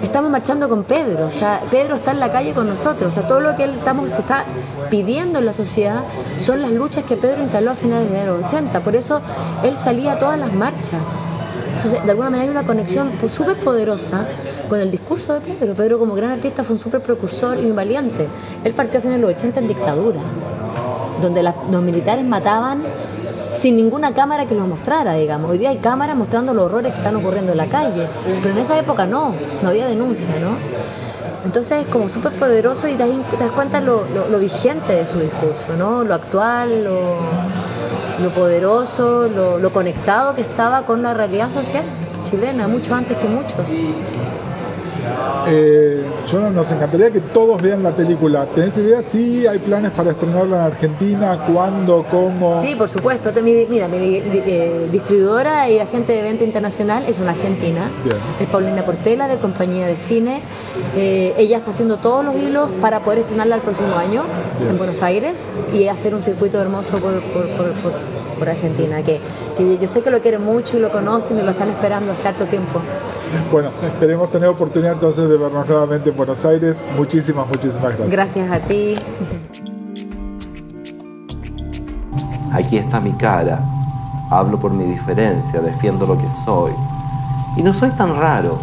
estamos 0.00 0.30
marchando 0.30 0.68
con 0.68 0.84
Pedro, 0.84 1.26
o 1.26 1.32
sea, 1.32 1.60
Pedro 1.68 1.96
está 1.96 2.12
en 2.12 2.20
la 2.20 2.30
calle 2.30 2.54
con 2.54 2.68
nosotros, 2.68 3.10
o 3.12 3.14
sea, 3.16 3.26
todo 3.26 3.40
lo 3.40 3.56
que 3.56 3.64
él 3.64 3.74
estamos, 3.74 4.12
está 4.12 4.44
pidiendo 4.88 5.40
en 5.40 5.46
la 5.46 5.52
sociedad 5.52 6.04
son 6.36 6.62
las 6.62 6.70
luchas 6.70 7.02
que 7.02 7.16
Pedro 7.16 7.42
instaló 7.42 7.72
a 7.72 7.74
finales 7.74 8.08
de 8.08 8.24
los 8.24 8.44
80, 8.44 8.78
por 8.84 8.94
eso 8.94 9.20
él 9.64 9.76
salía 9.76 10.12
a 10.12 10.18
todas 10.20 10.38
las 10.38 10.52
marchas. 10.52 11.00
Entonces, 11.76 12.02
de 12.04 12.10
alguna 12.10 12.30
manera 12.30 12.44
hay 12.44 12.50
una 12.50 12.64
conexión 12.66 13.10
súper 13.28 13.58
poderosa 13.58 14.26
con 14.68 14.80
el 14.80 14.90
discurso 14.90 15.34
de 15.34 15.40
Pedro. 15.40 15.74
Pedro 15.74 15.98
como 15.98 16.14
gran 16.14 16.30
artista 16.32 16.62
fue 16.64 16.74
un 16.76 16.80
súper 16.80 17.00
precursor 17.02 17.58
y 17.60 17.66
un 17.70 17.76
valiente. 17.76 18.26
Él 18.64 18.72
partió 18.74 18.98
a 18.98 19.02
finales 19.02 19.20
de 19.20 19.26
los 19.26 19.34
80 19.36 19.60
en 19.60 19.68
dictadura, 19.68 20.20
donde 21.20 21.42
los 21.42 21.82
militares 21.82 22.24
mataban 22.24 22.82
sin 23.32 23.76
ninguna 23.76 24.14
cámara 24.14 24.46
que 24.46 24.54
los 24.54 24.66
mostrara, 24.68 25.14
digamos. 25.14 25.50
Hoy 25.50 25.58
día 25.58 25.70
hay 25.70 25.78
cámaras 25.78 26.16
mostrando 26.16 26.54
los 26.54 26.64
horrores 26.66 26.92
que 26.92 26.98
están 26.98 27.16
ocurriendo 27.16 27.52
en 27.52 27.58
la 27.58 27.66
calle, 27.66 28.06
pero 28.42 28.54
en 28.54 28.60
esa 28.60 28.78
época 28.78 29.06
no, 29.06 29.34
no 29.60 29.68
había 29.68 29.86
denuncia, 29.86 30.28
¿no? 30.40 30.56
Entonces 31.44 31.82
es 31.82 31.86
como 31.88 32.08
súper 32.08 32.32
poderoso 32.32 32.88
y 32.88 32.92
te 32.94 32.98
das, 33.06 33.10
te 33.30 33.36
das 33.36 33.52
cuenta 33.52 33.80
lo, 33.80 34.04
lo- 34.14 34.28
lo 34.28 34.38
vigente 34.38 34.94
de 34.94 35.04
su 35.06 35.18
discurso, 35.18 35.74
¿no? 35.76 36.02
Lo 36.04 36.14
actual, 36.14 36.84
lo, 36.84 37.16
lo 38.20 38.30
poderoso, 38.30 39.28
lo, 39.28 39.72
conectado 39.72 40.34
que 40.34 40.40
estaba 40.40 40.86
con 40.86 41.02
la 41.02 41.14
realidad 41.14 41.50
social 41.50 41.84
chilena, 42.24 42.68
mucho 42.68 42.94
antes 42.94 43.16
que 43.18 43.28
muchos. 43.28 43.66
Eh, 45.46 46.02
yo 46.30 46.40
nos 46.50 46.70
encantaría 46.70 47.10
que 47.10 47.20
todos 47.20 47.60
vean 47.60 47.82
la 47.82 47.90
película. 47.90 48.46
¿Tenés 48.54 48.76
idea 48.78 49.02
si 49.02 49.46
hay 49.46 49.58
planes 49.58 49.90
para 49.90 50.12
estrenarla 50.12 50.56
en 50.56 50.62
Argentina? 50.62 51.38
¿Cuándo? 51.52 52.04
¿Cómo? 52.10 52.60
Sí, 52.60 52.74
por 52.74 52.88
supuesto. 52.88 53.30
Mira, 53.42 53.88
mi 53.88 54.16
eh, 54.16 54.88
distribuidora 54.90 55.68
y 55.68 55.78
agente 55.80 56.12
de 56.12 56.22
venta 56.22 56.44
internacional 56.44 57.04
es 57.06 57.18
una 57.18 57.32
argentina. 57.32 57.90
Bien. 58.04 58.16
Es 58.40 58.46
Paulina 58.46 58.84
Portela, 58.84 59.28
de 59.28 59.36
compañía 59.38 59.86
de 59.86 59.96
cine. 59.96 60.40
Eh, 60.96 61.34
ella 61.36 61.58
está 61.58 61.72
haciendo 61.72 61.98
todos 61.98 62.24
los 62.24 62.34
hilos 62.36 62.70
para 62.80 63.00
poder 63.00 63.20
estrenarla 63.20 63.56
el 63.56 63.60
próximo 63.62 63.94
año 63.96 64.24
Bien. 64.58 64.70
en 64.70 64.78
Buenos 64.78 65.02
Aires 65.02 65.52
y 65.74 65.88
hacer 65.88 66.14
un 66.14 66.22
circuito 66.22 66.60
hermoso 66.60 66.92
por, 66.98 67.20
por- 67.20 67.48
por- 67.50 67.72
por- 67.82 68.24
por 68.38 68.48
Argentina, 68.48 69.00
que, 69.02 69.20
que 69.56 69.78
yo 69.78 69.86
sé 69.86 70.02
que 70.02 70.10
lo 70.10 70.20
quieren 70.20 70.42
mucho 70.42 70.76
y 70.76 70.80
lo 70.80 70.90
conocen 70.90 71.38
y 71.38 71.42
lo 71.42 71.50
están 71.52 71.68
esperando 71.68 72.10
hace 72.12 72.26
harto 72.26 72.46
tiempo. 72.46 72.80
Bueno, 73.52 73.70
esperemos 73.86 74.28
tener 74.30 74.48
oportunidad 74.48 74.93
entonces 74.94 75.28
de 75.28 75.36
vernos 75.36 75.68
nuevamente 75.68 76.10
en 76.10 76.16
Buenos 76.16 76.44
Aires. 76.44 76.84
Muchísimas, 76.96 77.46
muchísimas 77.48 77.96
gracias. 77.96 78.10
Gracias 78.10 78.50
a 78.50 78.60
ti. 78.60 78.94
Aquí 82.52 82.78
está 82.78 83.00
mi 83.00 83.12
cara, 83.12 83.60
hablo 84.30 84.58
por 84.58 84.72
mi 84.72 84.84
diferencia, 84.84 85.60
defiendo 85.60 86.06
lo 86.06 86.16
que 86.16 86.28
soy. 86.44 86.72
Y 87.56 87.62
no 87.62 87.74
soy 87.74 87.90
tan 87.90 88.16
raro, 88.16 88.58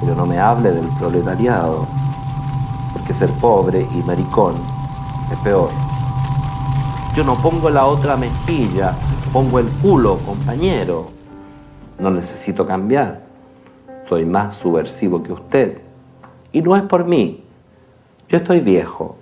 pero 0.00 0.14
no 0.14 0.24
me 0.24 0.38
hable 0.38 0.72
del 0.72 0.86
proletariado, 0.98 1.86
porque 2.92 3.12
ser 3.12 3.30
pobre 3.32 3.86
y 3.94 4.02
maricón 4.02 4.54
es 5.30 5.38
peor. 5.40 5.68
Yo 7.14 7.22
no 7.22 7.36
pongo 7.36 7.68
la 7.68 7.84
otra 7.84 8.16
mejilla, 8.16 8.92
pongo 9.32 9.58
el 9.58 9.68
culo, 9.68 10.18
compañero. 10.24 11.10
No 11.98 12.10
necesito 12.10 12.66
cambiar. 12.66 13.23
Soy 14.08 14.24
más 14.24 14.56
subversivo 14.56 15.22
que 15.22 15.32
usted. 15.32 15.78
Y 16.52 16.62
no 16.62 16.76
es 16.76 16.82
por 16.82 17.04
mí. 17.04 17.44
Yo 18.28 18.38
estoy 18.38 18.60
viejo. 18.60 19.16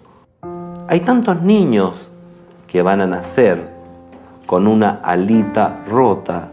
Hay 0.88 1.00
tantos 1.00 1.40
niños 1.40 1.94
que 2.66 2.82
van 2.82 3.00
a 3.00 3.06
nacer 3.06 3.70
con 4.46 4.66
una 4.66 5.00
alita 5.02 5.82
rota 5.88 6.50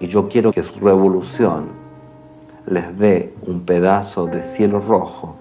y 0.00 0.08
yo 0.08 0.28
quiero 0.28 0.52
que 0.52 0.62
su 0.62 0.74
revolución 0.80 1.68
les 2.66 2.98
dé 2.98 3.34
un 3.46 3.60
pedazo 3.60 4.26
de 4.26 4.42
cielo 4.42 4.80
rojo 4.80 5.36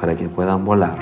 para 0.00 0.16
que 0.16 0.28
puedan 0.28 0.64
volar. 0.64 0.98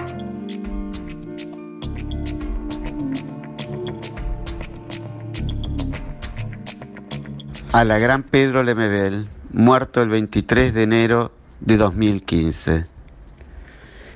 A 7.72 7.84
la 7.84 7.98
gran 7.98 8.22
Pedro 8.22 8.62
Lemebel, 8.62 9.28
muerto 9.52 10.02
el 10.02 10.08
23 10.08 10.74
de 10.74 10.82
enero 10.82 11.32
de 11.60 11.76
2015. 11.76 12.86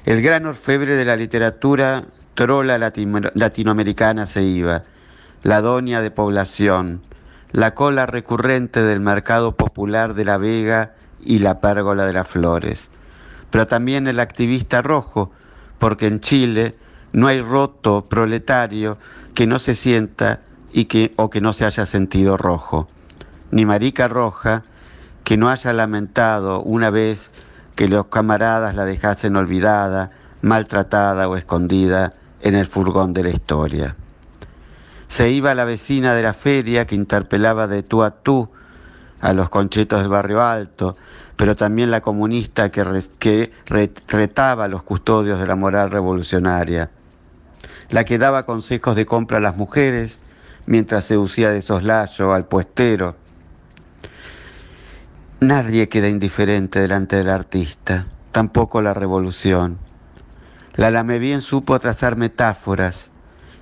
El 0.04 0.22
gran 0.22 0.46
orfebre 0.46 0.96
de 0.96 1.04
la 1.04 1.16
literatura 1.16 2.04
trola 2.34 2.78
latinoamericana 2.78 4.26
se 4.26 4.42
iba, 4.42 4.84
la 5.42 5.60
doña 5.60 6.00
de 6.00 6.10
población, 6.10 7.02
la 7.52 7.74
cola 7.74 8.06
recurrente 8.06 8.82
del 8.82 9.00
mercado 9.00 9.56
popular 9.56 10.14
de 10.14 10.24
La 10.24 10.38
Vega 10.38 10.94
y 11.22 11.40
la 11.40 11.60
pérgola 11.60 12.06
de 12.06 12.12
las 12.12 12.28
flores, 12.28 12.88
pero 13.50 13.66
también 13.66 14.06
el 14.06 14.20
activista 14.20 14.82
rojo, 14.82 15.30
porque 15.78 16.06
en 16.06 16.20
Chile 16.20 16.76
no 17.12 17.26
hay 17.26 17.40
roto 17.40 18.06
proletario 18.08 18.98
que 19.34 19.46
no 19.46 19.58
se 19.58 19.74
sienta 19.74 20.40
y 20.72 20.86
que, 20.86 21.12
o 21.16 21.30
que 21.30 21.40
no 21.40 21.52
se 21.52 21.64
haya 21.64 21.86
sentido 21.86 22.36
rojo, 22.36 22.88
ni 23.50 23.66
marica 23.66 24.08
roja 24.08 24.64
que 25.24 25.36
no 25.36 25.48
haya 25.48 25.72
lamentado 25.72 26.62
una 26.62 26.90
vez 26.90 27.30
que 27.76 27.88
los 27.88 28.06
camaradas 28.06 28.74
la 28.74 28.84
dejasen 28.84 29.36
olvidada, 29.36 30.10
maltratada 30.42 31.28
o 31.28 31.36
escondida 31.36 32.14
en 32.42 32.54
el 32.54 32.66
furgón 32.66 33.12
de 33.12 33.24
la 33.24 33.30
historia. 33.30 33.96
Se 35.08 35.30
iba 35.30 35.54
la 35.54 35.64
vecina 35.64 36.14
de 36.14 36.22
la 36.22 36.34
feria 36.34 36.86
que 36.86 36.94
interpelaba 36.94 37.66
de 37.66 37.82
tú 37.82 38.02
a 38.02 38.10
tú 38.10 38.48
a 39.20 39.32
los 39.32 39.50
conchetos 39.50 40.00
del 40.00 40.08
barrio 40.08 40.42
alto, 40.42 40.96
pero 41.36 41.56
también 41.56 41.90
la 41.90 42.00
comunista 42.00 42.70
que, 42.70 42.84
que 43.18 43.52
retaba 44.08 44.64
a 44.64 44.68
los 44.68 44.82
custodios 44.82 45.40
de 45.40 45.46
la 45.46 45.56
moral 45.56 45.90
revolucionaria, 45.90 46.90
la 47.90 48.04
que 48.04 48.18
daba 48.18 48.46
consejos 48.46 48.96
de 48.96 49.06
compra 49.06 49.38
a 49.38 49.40
las 49.40 49.56
mujeres 49.56 50.20
mientras 50.66 51.04
se 51.04 51.18
usía 51.18 51.50
de 51.50 51.62
soslayo 51.62 52.32
al 52.32 52.44
puestero. 52.44 53.16
Nadie 55.40 55.88
queda 55.88 56.10
indiferente 56.10 56.80
delante 56.80 57.16
del 57.16 57.30
artista, 57.30 58.04
tampoco 58.30 58.82
la 58.82 58.92
revolución. 58.92 59.78
La 60.74 61.02
bien 61.02 61.40
supo 61.40 61.78
trazar 61.78 62.16
metáforas, 62.16 63.10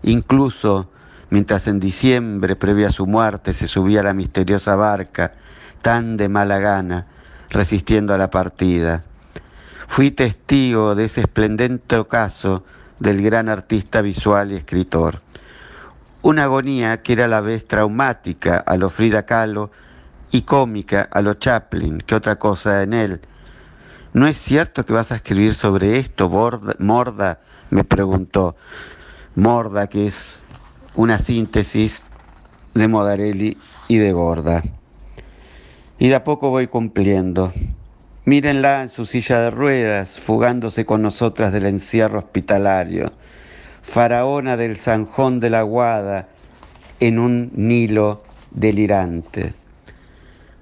incluso 0.03 0.91
mientras 1.31 1.69
en 1.69 1.79
diciembre, 1.79 2.57
previo 2.57 2.89
a 2.89 2.91
su 2.91 3.07
muerte, 3.07 3.53
se 3.53 3.69
subía 3.69 4.01
a 4.01 4.03
la 4.03 4.13
misteriosa 4.13 4.75
barca, 4.75 5.35
tan 5.81 6.17
de 6.17 6.29
mala 6.29 6.59
gana, 6.59 7.07
resistiendo 7.49 8.13
a 8.13 8.19
la 8.19 8.29
partida. 8.29 9.05
Fui 9.87 10.11
testigo 10.11 10.97
de 10.97 11.05
ese 11.05 11.21
esplendente 11.21 11.97
ocaso 11.97 12.65
del 12.99 13.23
gran 13.23 13.49
artista 13.49 14.03
visual 14.03 14.51
y 14.51 14.57
escritor. 14.57 15.23
Una 16.23 16.43
agonía 16.43 17.03
que 17.03 17.13
era 17.13 17.27
a 17.27 17.29
la 17.29 17.41
vez 17.41 17.69
traumática 17.69 18.57
a 18.57 18.77
lo 18.77 18.91
Frida 18.91 19.27
Kahlo 19.27 19.71
y 20.31 20.43
cómica 20.43 21.09
a 21.11 21.23
lo 21.23 21.35
Chaplin, 21.35 21.99
que 21.99 22.15
otra 22.15 22.39
cosa 22.39 22.83
en 22.83 22.93
él. 22.93 23.21
¿No 24.13 24.27
es 24.27 24.37
cierto 24.37 24.85
que 24.85 24.93
vas 24.93 25.13
a 25.13 25.17
escribir 25.17 25.55
sobre 25.55 25.99
esto, 25.99 26.29
Morda? 26.79 27.41
me 27.71 27.85
preguntó. 27.85 28.57
Morda, 29.35 29.87
que 29.87 30.07
es 30.07 30.41
una 30.95 31.19
síntesis 31.19 32.03
de 32.75 32.89
Modarelli 32.89 33.59
y 33.89 33.99
de 33.99 34.13
Gorda. 34.13 34.63
Y 35.99 36.09
de 36.09 36.15
a 36.15 36.25
poco 36.25 36.51
voy 36.51 36.67
cumpliendo. 36.67 37.53
Mírenla 38.25 38.83
en 38.83 38.89
su 38.89 39.07
silla 39.07 39.41
de 39.41 39.51
ruedas, 39.51 40.19
fugándose 40.19 40.85
con 40.85 41.03
nosotras 41.03 41.53
del 41.53 41.67
encierro 41.67 42.19
hospitalario. 42.19 43.13
Faraona 43.83 44.57
del 44.57 44.77
Sanjón 44.77 45.41
de 45.41 45.51
la 45.51 45.63
Guada 45.63 46.29
en 47.01 47.19
un 47.19 47.51
Nilo 47.55 48.23
delirante. 48.51 49.55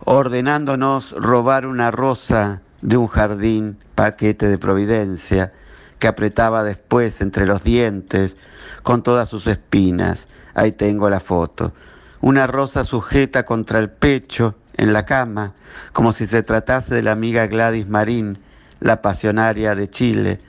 Ordenándonos 0.09 1.11
robar 1.19 1.67
una 1.67 1.91
rosa 1.91 2.63
de 2.81 2.97
un 2.97 3.09
jardín, 3.09 3.77
paquete 3.97 4.49
de 4.49 4.57
providencia, 4.57 5.53
que 5.99 6.07
apretaba 6.07 6.63
después 6.63 7.21
entre 7.21 7.45
los 7.45 7.65
dientes 7.65 8.37
con 8.85 9.03
todas 9.03 9.29
sus 9.29 9.49
espinas. 9.49 10.29
Ahí 10.55 10.71
tengo 10.71 11.11
la 11.11 11.19
foto. 11.19 11.73
Una 12.21 12.47
rosa 12.47 12.85
sujeta 12.85 13.45
contra 13.45 13.81
el 13.81 13.91
pecho 13.91 14.55
en 14.77 14.93
la 14.93 15.05
cama, 15.05 15.55
como 15.93 16.13
si 16.13 16.29
se 16.29 16.45
tratase 16.45 16.95
de 16.95 17.03
la 17.03 17.11
amiga 17.11 17.49
Gladys 17.49 17.89
Marín, 17.89 18.39
la 18.79 19.03
pasionaria 19.03 19.75
de 19.75 19.91
Chile, 19.91 20.41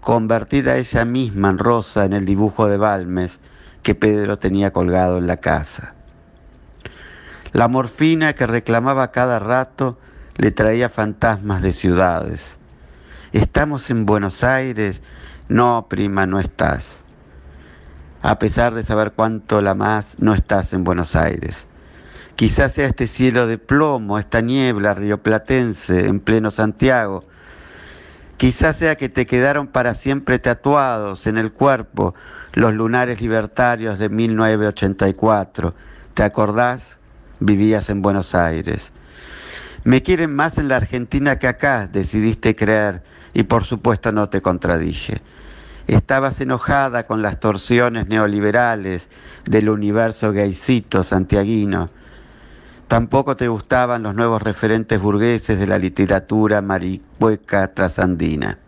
convertida 0.00 0.76
ella 0.76 1.04
misma 1.04 1.50
en 1.50 1.58
rosa 1.58 2.04
en 2.04 2.12
el 2.12 2.24
dibujo 2.24 2.68
de 2.68 2.76
Balmes 2.76 3.40
que 3.82 3.96
Pedro 3.96 4.38
tenía 4.38 4.72
colgado 4.72 5.18
en 5.18 5.26
la 5.26 5.38
casa. 5.38 5.96
La 7.52 7.66
morfina 7.66 8.32
que 8.32 8.46
reclamaba 8.46 9.10
cada 9.10 9.40
rato 9.40 9.98
le 10.36 10.52
traía 10.52 10.88
fantasmas 10.88 11.62
de 11.62 11.72
ciudades. 11.72 12.58
¿Estamos 13.32 13.90
en 13.90 14.06
Buenos 14.06 14.44
Aires? 14.44 15.02
No, 15.48 15.86
prima, 15.88 16.26
no 16.26 16.38
estás. 16.38 17.02
A 18.22 18.38
pesar 18.38 18.74
de 18.74 18.84
saber 18.84 19.12
cuánto 19.12 19.62
la 19.62 19.74
más, 19.74 20.16
no 20.20 20.32
estás 20.32 20.72
en 20.74 20.84
Buenos 20.84 21.16
Aires. 21.16 21.66
Quizás 22.36 22.72
sea 22.72 22.86
este 22.86 23.08
cielo 23.08 23.48
de 23.48 23.58
plomo, 23.58 24.20
esta 24.20 24.40
niebla 24.40 24.94
rioplatense 24.94 26.06
en 26.06 26.20
pleno 26.20 26.52
Santiago. 26.52 27.24
Quizás 28.36 28.76
sea 28.76 28.94
que 28.94 29.08
te 29.08 29.26
quedaron 29.26 29.66
para 29.66 29.94
siempre 29.96 30.38
tatuados 30.38 31.26
en 31.26 31.36
el 31.36 31.52
cuerpo 31.52 32.14
los 32.52 32.72
lunares 32.72 33.20
libertarios 33.20 33.98
de 33.98 34.08
1984. 34.08 35.74
¿Te 36.14 36.22
acordás? 36.22 36.99
Vivías 37.40 37.90
en 37.90 38.02
Buenos 38.02 38.34
Aires. 38.34 38.92
Me 39.84 40.02
quieren 40.02 40.34
más 40.34 40.58
en 40.58 40.68
la 40.68 40.76
Argentina 40.76 41.38
que 41.38 41.48
acá, 41.48 41.86
decidiste 41.86 42.54
creer 42.54 43.02
y 43.32 43.44
por 43.44 43.64
supuesto 43.64 44.12
no 44.12 44.28
te 44.28 44.42
contradije. 44.42 45.22
Estabas 45.86 46.40
enojada 46.40 47.06
con 47.06 47.22
las 47.22 47.40
torsiones 47.40 48.06
neoliberales 48.06 49.08
del 49.44 49.70
universo 49.70 50.32
gaycito 50.32 51.02
santiaguino. 51.02 51.90
Tampoco 52.88 53.36
te 53.36 53.48
gustaban 53.48 54.02
los 54.02 54.14
nuevos 54.14 54.42
referentes 54.42 55.00
burgueses 55.00 55.58
de 55.58 55.66
la 55.66 55.78
literatura 55.78 56.60
maricueca 56.60 57.72
trasandina. 57.72 58.58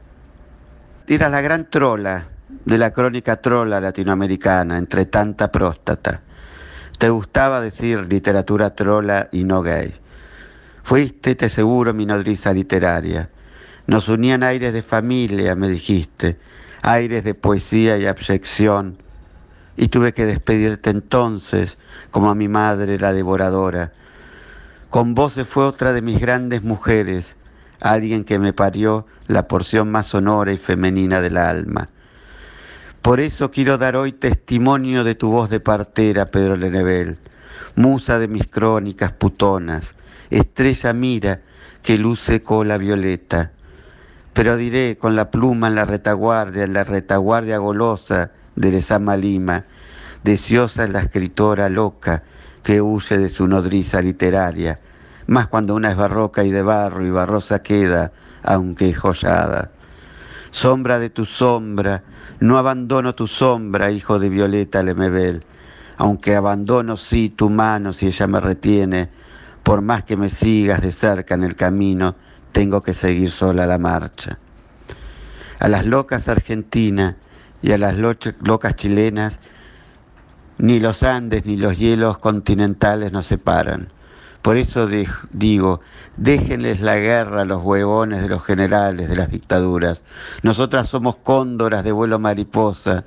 Eras 1.07 1.31
la 1.31 1.41
gran 1.43 1.69
trola 1.69 2.29
de 2.65 2.79
la 2.79 2.91
crónica 2.93 3.37
trola 3.37 3.81
latinoamericana, 3.81 4.79
entre 4.79 5.05
tanta 5.07 5.53
próstata. 5.53 6.23
Te 7.03 7.11
gustaba 7.11 7.61
decir 7.61 8.07
literatura 8.09 8.77
trola 8.77 9.29
y 9.33 9.43
no 9.43 9.61
gay. 9.61 9.93
Fuiste, 10.85 11.35
te 11.35 11.49
seguro, 11.49 11.93
mi 11.93 12.07
nodriza 12.07 12.53
literaria. 12.53 13.29
Nos 13.89 14.09
unían 14.09 14.45
aires 14.45 14.73
de 14.73 14.83
familia, 14.83 15.57
me 15.57 15.69
dijiste, 15.69 16.39
aires 16.81 17.25
de 17.25 17.35
poesía 17.35 17.99
y 17.99 18.07
abyección. 18.07 18.99
Y 19.77 19.89
tuve 19.89 20.15
que 20.15 20.27
despedirte 20.27 20.91
entonces, 20.91 21.77
como 22.13 22.31
a 22.31 22.37
mi 22.37 22.47
madre 22.47 23.01
la 23.01 23.13
devoradora. 23.13 23.91
Con 24.89 25.17
vos 25.17 25.41
fue 25.45 25.65
otra 25.65 25.93
de 25.93 26.03
mis 26.03 26.21
grandes 26.21 26.63
mujeres, 26.63 27.35
alguien 27.81 28.23
que 28.23 28.39
me 28.39 28.53
parió 28.53 29.09
la 29.27 29.49
porción 29.49 29.91
más 29.91 30.07
sonora 30.07 30.53
y 30.53 30.57
femenina 30.57 31.21
del 31.21 31.37
alma. 31.37 31.89
Por 33.03 33.21
eso 33.21 33.51
quiero 33.51 33.79
dar 33.79 33.97
hoy 33.97 34.13
testimonio 34.13 35.05
de 35.05 35.15
tu 35.15 35.31
voz 35.31 35.51
de 35.51 35.61
partera, 35.61 36.31
Pedro 36.31 36.57
Lenebel, 36.57 37.19
musa 37.77 38.19
de 38.19 38.29
mis 38.29 38.47
crónicas 38.47 39.13
putonas, 39.13 39.97
estrella 40.31 40.93
mira 40.93 41.41
que 41.83 41.99
luce 41.99 42.43
cola 42.43 42.79
violeta 42.79 43.51
pero 44.33 44.57
diré 44.57 44.97
con 44.99 45.15
la 45.15 45.31
pluma 45.31 45.69
en 45.69 45.75
la 45.75 45.85
retaguardia, 45.85 46.65
en 46.65 46.73
la 46.73 46.85
retaguardia 46.85 47.59
golosa 47.59 48.31
de 48.57 48.71
Lezama 48.71 49.17
Lima, 49.17 49.65
deseosa 50.23 50.85
es 50.85 50.91
la 50.91 51.01
escritora 51.01 51.69
loca 51.69 52.23
que 52.63 52.81
huye 52.81 53.19
de 53.19 53.29
su 53.29 53.47
nodriza 53.47 54.01
literaria, 54.01 54.81
más 55.27 55.49
cuando 55.49 55.75
una 55.75 55.91
es 55.91 55.97
barroca 55.97 56.45
y 56.45 56.51
de 56.51 56.63
barro 56.63 57.05
y 57.05 57.11
barrosa 57.11 57.63
queda, 57.63 58.13
aunque 58.43 58.95
joyada. 58.95 59.71
Sombra 60.53 60.99
de 60.99 61.09
tu 61.09 61.25
sombra, 61.25 62.03
no 62.41 62.59
abandono 62.59 63.15
tu 63.15 63.27
sombra, 63.27 63.91
hijo 63.91 64.19
de 64.19 64.29
Violeta 64.29 64.83
Lemebel, 64.83 65.43
aunque 65.97 66.37
abandono 66.37 66.99
sí 66.99 67.31
tu 67.31 67.49
mano 67.49 67.95
si 67.95 68.09
ella 68.09 68.27
me 68.27 68.39
retiene, 68.39 69.09
por 69.63 69.81
más 69.81 70.05
que 70.05 70.19
me 70.19 70.29
sigas 70.29 70.83
de 70.83 70.93
cerca 70.93 71.35
en 71.35 71.45
el 71.45 71.57
camino, 71.57 72.17
tengo 72.53 72.83
que 72.83 72.93
seguir 72.93 73.31
sola 73.31 73.65
la 73.65 73.79
marcha. 73.79 74.39
A 75.59 75.69
las 75.69 75.87
locas 75.87 76.29
argentinas 76.29 77.15
y 77.63 77.73
a 77.73 77.79
las 77.79 77.97
locas 77.97 78.77
chilenas, 78.77 79.41
ni 80.59 80.81
los 80.81 81.03
Andes 81.03 81.47
ni 81.47 81.57
los 81.57 81.79
hielos 81.79 82.19
continentales 82.19 83.11
nos 83.11 83.25
separan. 83.25 83.89
Por 84.43 84.57
eso 84.57 84.89
digo, 85.31 85.81
déjenles 86.17 86.81
la 86.81 86.97
guerra 86.97 87.43
a 87.43 87.45
los 87.45 87.63
huevones 87.63 88.23
de 88.23 88.29
los 88.29 88.45
generales 88.45 89.09
de 89.09 89.15
las 89.15 89.31
dictaduras. 89.31 90.03
Nosotras 90.43 90.89
somos 90.89 91.17
cóndoras 91.17 91.85
de 91.85 91.93
vuelo 91.93 92.19
mariposa 92.19 93.05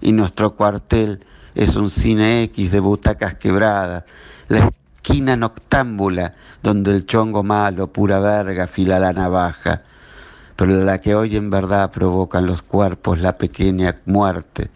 y 0.00 0.12
nuestro 0.12 0.56
cuartel 0.56 1.22
es 1.54 1.76
un 1.76 1.90
cine 1.90 2.42
X 2.44 2.72
de 2.72 2.80
butacas 2.80 3.34
quebradas. 3.34 4.04
La 4.48 4.70
esquina 4.94 5.36
noctámbula 5.36 6.34
donde 6.62 6.92
el 6.92 7.04
chongo 7.04 7.42
malo, 7.42 7.88
pura 7.88 8.18
verga, 8.18 8.66
fila 8.66 8.98
la 8.98 9.12
navaja. 9.12 9.82
Pero 10.56 10.82
la 10.82 10.98
que 10.98 11.14
hoy 11.14 11.36
en 11.36 11.50
verdad 11.50 11.90
provocan 11.90 12.46
los 12.46 12.62
cuerpos 12.62 13.20
la 13.20 13.36
pequeña 13.36 14.00
muerte 14.06 14.70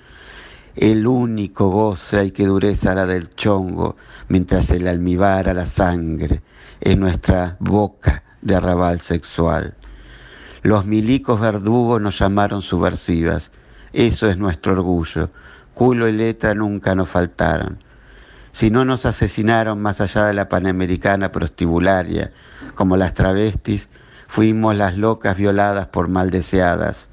el 0.77 1.07
único 1.07 1.69
goce 1.69 2.27
y 2.27 2.31
que 2.33 2.47
dureza 2.47 2.95
la 2.95 3.07
del 3.07 3.35
chongo, 3.35 3.97
mientras 4.29 4.71
el 4.71 4.89
almíbar 4.89 5.49
a 5.49 5.55
la 5.55 5.67
sangre 5.67 6.43
en 6.81 7.01
nuestra 7.01 7.57
boca 7.61 8.23
de 8.43 8.57
arrabal 8.57 9.01
sexual. 9.01 9.75
Los 10.63 10.85
milicos 10.87 11.41
verdugos 11.41 12.01
nos 12.01 12.19
llamaron 12.19 12.63
subversivas, 12.63 13.53
eso 13.93 14.29
es 14.29 14.37
nuestro 14.37 14.73
orgullo, 14.73 15.31
culo 15.75 16.09
y 16.09 16.13
letra 16.13 16.55
nunca 16.55 16.95
nos 16.95 17.09
faltaron. 17.09 17.79
Si 18.53 18.71
no 18.71 18.85
nos 18.85 19.05
asesinaron 19.07 19.83
más 19.83 20.01
allá 20.01 20.27
de 20.27 20.35
la 20.35 20.49
panamericana 20.49 21.33
prostibularia, 21.33 22.31
como 22.75 22.97
las 22.97 23.15
travestis, 23.15 23.89
fuimos 24.27 24.77
las 24.77 24.97
locas 24.97 25.37
violadas 25.37 25.89
por 25.89 26.09
maldeseadas. 26.09 27.09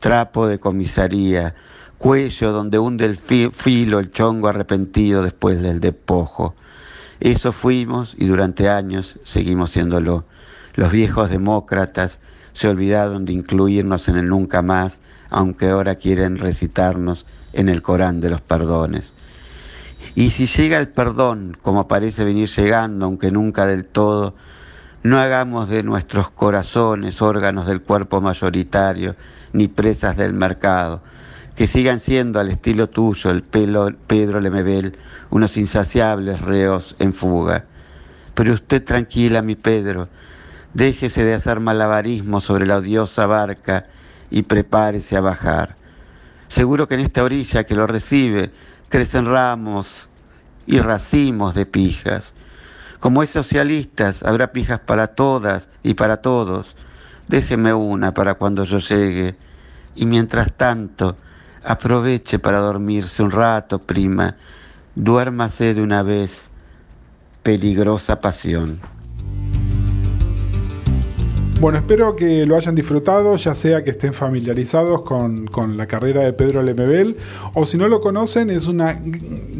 Trapo 0.00 0.46
de 0.46 0.58
comisaría, 0.58 1.54
cuello 1.98 2.52
donde 2.52 2.78
hunde 2.78 3.04
el 3.06 3.16
filo 3.16 3.98
el 3.98 4.10
chongo 4.10 4.48
arrepentido 4.48 5.22
después 5.22 5.62
del 5.62 5.80
despojo. 5.80 6.54
Eso 7.20 7.52
fuimos 7.52 8.14
y 8.18 8.26
durante 8.26 8.68
años 8.68 9.18
seguimos 9.24 9.70
siéndolo. 9.70 10.24
Los 10.74 10.92
viejos 10.92 11.30
demócratas 11.30 12.18
se 12.52 12.68
olvidaron 12.68 13.24
de 13.24 13.32
incluirnos 13.32 14.08
en 14.08 14.16
el 14.16 14.28
nunca 14.28 14.62
más, 14.62 14.98
aunque 15.30 15.68
ahora 15.68 15.94
quieren 15.94 16.36
recitarnos 16.36 17.26
en 17.52 17.68
el 17.68 17.82
Corán 17.82 18.20
de 18.20 18.30
los 18.30 18.40
perdones. 18.40 19.14
Y 20.14 20.30
si 20.30 20.46
llega 20.46 20.78
el 20.78 20.88
perdón, 20.88 21.56
como 21.62 21.88
parece 21.88 22.24
venir 22.24 22.48
llegando, 22.48 23.06
aunque 23.06 23.30
nunca 23.30 23.66
del 23.66 23.86
todo, 23.86 24.34
no 25.02 25.18
hagamos 25.18 25.68
de 25.68 25.82
nuestros 25.82 26.30
corazones 26.30 27.22
órganos 27.22 27.66
del 27.66 27.80
cuerpo 27.80 28.20
mayoritario, 28.20 29.16
ni 29.52 29.68
presas 29.68 30.16
del 30.16 30.34
mercado 30.34 31.00
que 31.56 31.66
sigan 31.66 32.00
siendo 32.00 32.38
al 32.38 32.50
estilo 32.50 32.86
tuyo 32.86 33.30
el 33.30 33.42
pelo 33.42 33.90
Pedro 34.06 34.40
Lemebel 34.40 34.96
unos 35.30 35.56
insaciables 35.56 36.42
reos 36.42 36.94
en 36.98 37.14
fuga. 37.14 37.64
Pero 38.34 38.52
usted 38.52 38.84
tranquila, 38.84 39.40
mi 39.40 39.54
Pedro, 39.54 40.08
déjese 40.74 41.24
de 41.24 41.32
hacer 41.32 41.60
malabarismo 41.60 42.40
sobre 42.40 42.66
la 42.66 42.76
odiosa 42.76 43.26
barca 43.26 43.86
y 44.30 44.42
prepárese 44.42 45.16
a 45.16 45.22
bajar. 45.22 45.74
Seguro 46.48 46.86
que 46.86 46.94
en 46.94 47.00
esta 47.00 47.24
orilla 47.24 47.64
que 47.64 47.74
lo 47.74 47.86
recibe 47.86 48.50
crecen 48.90 49.24
ramos 49.24 50.10
y 50.66 50.78
racimos 50.78 51.54
de 51.54 51.64
pijas. 51.64 52.34
Como 53.00 53.22
es 53.22 53.30
socialistas, 53.30 54.22
habrá 54.22 54.52
pijas 54.52 54.80
para 54.80 55.06
todas 55.06 55.70
y 55.82 55.94
para 55.94 56.18
todos. 56.18 56.76
Déjeme 57.28 57.72
una 57.72 58.12
para 58.12 58.34
cuando 58.34 58.64
yo 58.64 58.76
llegue. 58.76 59.34
Y 59.94 60.04
mientras 60.04 60.52
tanto, 60.52 61.16
Aproveche 61.66 62.38
para 62.38 62.58
dormirse 62.60 63.24
un 63.24 63.32
rato, 63.32 63.80
prima. 63.80 64.36
Duérmase 64.94 65.74
de 65.74 65.82
una 65.82 66.04
vez. 66.04 66.48
Peligrosa 67.42 68.20
pasión. 68.20 68.80
Bueno, 71.58 71.78
espero 71.78 72.14
que 72.16 72.44
lo 72.44 72.54
hayan 72.54 72.74
disfrutado, 72.74 73.34
ya 73.36 73.54
sea 73.54 73.82
que 73.82 73.90
estén 73.90 74.12
familiarizados 74.12 75.00
con, 75.02 75.48
la 75.78 75.86
carrera 75.86 76.20
de 76.20 76.34
Pedro 76.34 76.62
Lemebel 76.62 77.16
o 77.54 77.64
si 77.64 77.78
no 77.78 77.88
lo 77.88 78.02
conocen, 78.02 78.50
es 78.50 78.66
un 78.66 78.82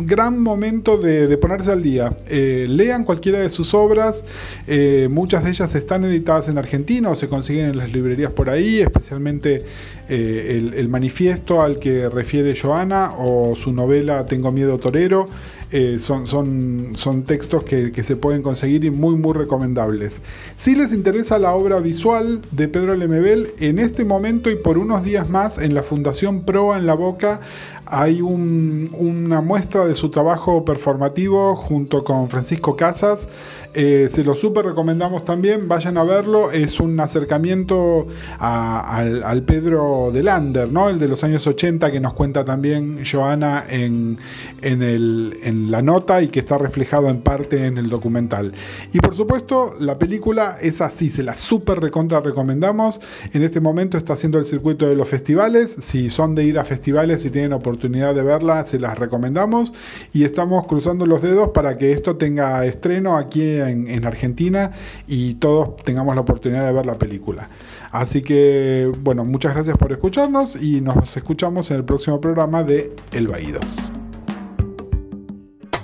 gran 0.07 0.39
momento 0.39 0.99
de, 0.99 1.35
ponerse 1.39 1.73
al 1.73 1.83
día. 1.83 2.15
Eh, 2.29 2.67
lean 2.69 3.05
cualquiera 3.05 3.39
de 3.39 3.49
sus 3.49 3.73
obras, 3.73 4.27
eh, 4.67 5.09
muchas 5.11 5.43
de 5.43 5.51
ellas 5.51 5.75
están 5.75 6.05
editadas 6.05 6.51
en 6.51 6.59
Argentina 6.59 7.09
o 7.09 7.17
se 7.17 7.29
consiguen 7.31 7.71
en 7.71 7.79
las 7.79 7.91
librerías 7.91 8.31
por 8.31 8.51
ahí, 8.51 8.81
especialmente 8.81 9.65
eh, 10.09 10.73
el, 10.77 10.89
manifiesto 10.89 11.63
al 11.63 11.79
que 11.79 12.09
refiere 12.09 12.57
Joana 12.57 13.13
o 13.19 13.57
su 13.57 13.73
novela 13.73 14.25
Tengo 14.27 14.53
miedo 14.53 14.79
torero. 14.79 15.27
Eh, 15.73 15.99
son, 15.99 16.29
son, 16.29 16.93
son, 16.95 17.25
textos 17.25 17.65
que, 17.65 17.91
se 18.05 18.15
pueden 18.15 18.41
conseguir 18.41 18.85
y 18.85 18.91
muy 18.93 19.17
muy 19.17 19.33
recomendables. 19.33 20.23
Si 20.57 20.77
les 20.77 20.93
interesa 20.93 21.41
la 21.41 21.55
obra 21.55 21.81
visual 21.81 22.41
de 22.53 22.69
Pedro 22.69 22.95
Lemebel, 22.95 23.53
en 23.59 23.81
este 23.81 24.05
momento 24.05 24.49
y 24.49 24.55
por 24.55 24.79
unos 24.79 25.03
días 25.03 25.29
más 25.29 25.59
en 25.59 25.75
la 25.75 25.83
Fundación 25.83 26.45
Proa 26.45 26.79
en 26.79 26.87
la 26.87 26.95
Boca 26.95 27.41
hay 27.87 28.21
una 28.21 29.41
muestra 29.41 29.87
de 29.87 29.95
su 29.95 30.11
trabajo 30.11 30.65
performativo 30.65 31.55
junto 31.55 32.03
con 32.03 32.29
Francisco 32.29 32.77
Casas. 32.77 33.29
Eh, 33.75 34.09
se 34.11 34.25
lo 34.25 34.35
súper 34.35 34.65
recomendamos 34.65 35.25
también, 35.25 35.69
vayan 35.69 35.97
a 35.97 36.05
verlo. 36.05 36.51
Es 36.51 36.81
un 36.81 36.99
acercamiento 36.99 38.07
al, 38.39 39.43
Pedro 39.43 39.85
de 40.13 40.23
Lander, 40.23 40.71
¿no? 40.71 40.89
el 40.89 40.99
de 40.99 41.09
los 41.09 41.25
años 41.25 41.47
80 41.47 41.91
que 41.91 42.01
nos 42.01 42.13
cuenta 42.15 42.45
también 42.45 43.03
Joana 43.11 43.65
en, 43.69 44.19
en 44.63 45.71
la 45.71 45.83
nota 45.83 46.23
y 46.23 46.29
que 46.29 46.41
está 46.41 46.59
reflejado 46.59 47.09
en 47.09 47.21
parte 47.21 47.67
en 47.67 47.79
el 47.79 47.89
documental. 47.89 48.53
Y 48.93 48.99
por 48.99 49.15
supuesto, 49.15 49.75
la 49.81 49.99
película 49.99 50.59
es 50.61 50.81
así, 50.81 51.11
se 51.11 51.23
la 51.23 51.35
súper 51.35 51.81
recontra 51.81 52.21
recomendamos. 52.21 53.01
En 53.33 53.43
este 53.43 53.61
momento 53.61 53.97
está 53.97 54.15
haciendo 54.15 54.39
el 54.39 54.45
circuito 54.45 54.89
de 54.89 54.97
los 54.97 55.09
festivales. 55.09 55.77
Si 55.81 56.11
son 56.11 56.35
de 56.35 56.45
ir 56.45 56.59
a 56.59 56.65
festivales 56.65 57.25
y 57.25 57.31
tienen 57.31 57.53
oportunidad 57.53 58.15
de 58.15 58.23
verla, 58.23 58.67
se 58.67 58.79
las 58.79 58.99
recomendamos 58.99 59.73
y 60.13 60.25
estamos 60.25 60.67
cruzando 60.67 61.07
los 61.07 61.23
dedos 61.23 61.51
para 61.51 61.79
que 61.79 61.93
esto 61.93 62.17
tenga 62.17 62.65
estreno 62.67 63.17
aquí 63.17 63.43
en, 63.43 64.05
Argentina 64.07 64.73
y 65.09 65.35
todos 65.35 65.77
tengamos 65.79 66.15
la 66.15 66.21
oportunidad 66.21 66.67
de 66.67 66.73
ver 66.73 66.87
la 66.87 66.95
película. 66.95 67.49
Así 67.91 68.23
que, 68.23 68.91
bueno, 69.01 69.25
muchas 69.25 69.55
gracias 69.55 69.77
por 69.77 69.86
escucharnos 69.93 70.57
y 70.57 70.81
nos 70.81 71.17
escuchamos 71.17 71.71
en 71.71 71.79
el 71.79 71.85
próximo 71.85 72.21
programa 72.21 72.63
de 72.63 72.95
El 73.13 73.29
Baído. 73.29 73.61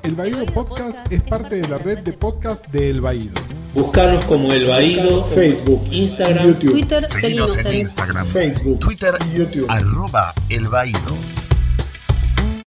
El 0.03 0.17
Baído 0.17 0.45
Podcast 0.47 1.11
es 1.13 1.23
parte 1.23 1.61
de 1.61 1.69
la 1.69 1.79
red 1.79 1.99
de 2.01 2.13
podcast 2.13 2.67
de 2.69 2.91
El 2.91 3.01
Baído. 3.01 3.35
Buscarnos 3.73 4.25
como 4.25 4.53
El 4.53 4.67
Baído, 4.67 5.25
Facebook, 5.27 5.85
Instagram, 5.91 6.59
Twitter, 6.59 7.07
seguimos 7.07 7.57
en 7.65 7.73
Instagram, 7.73 8.27
Facebook, 8.27 8.81
Twitter, 8.81 9.15
YouTube, 9.35 9.67
arroba 9.71 10.35
El 10.49 10.67
Baído. 10.67 10.99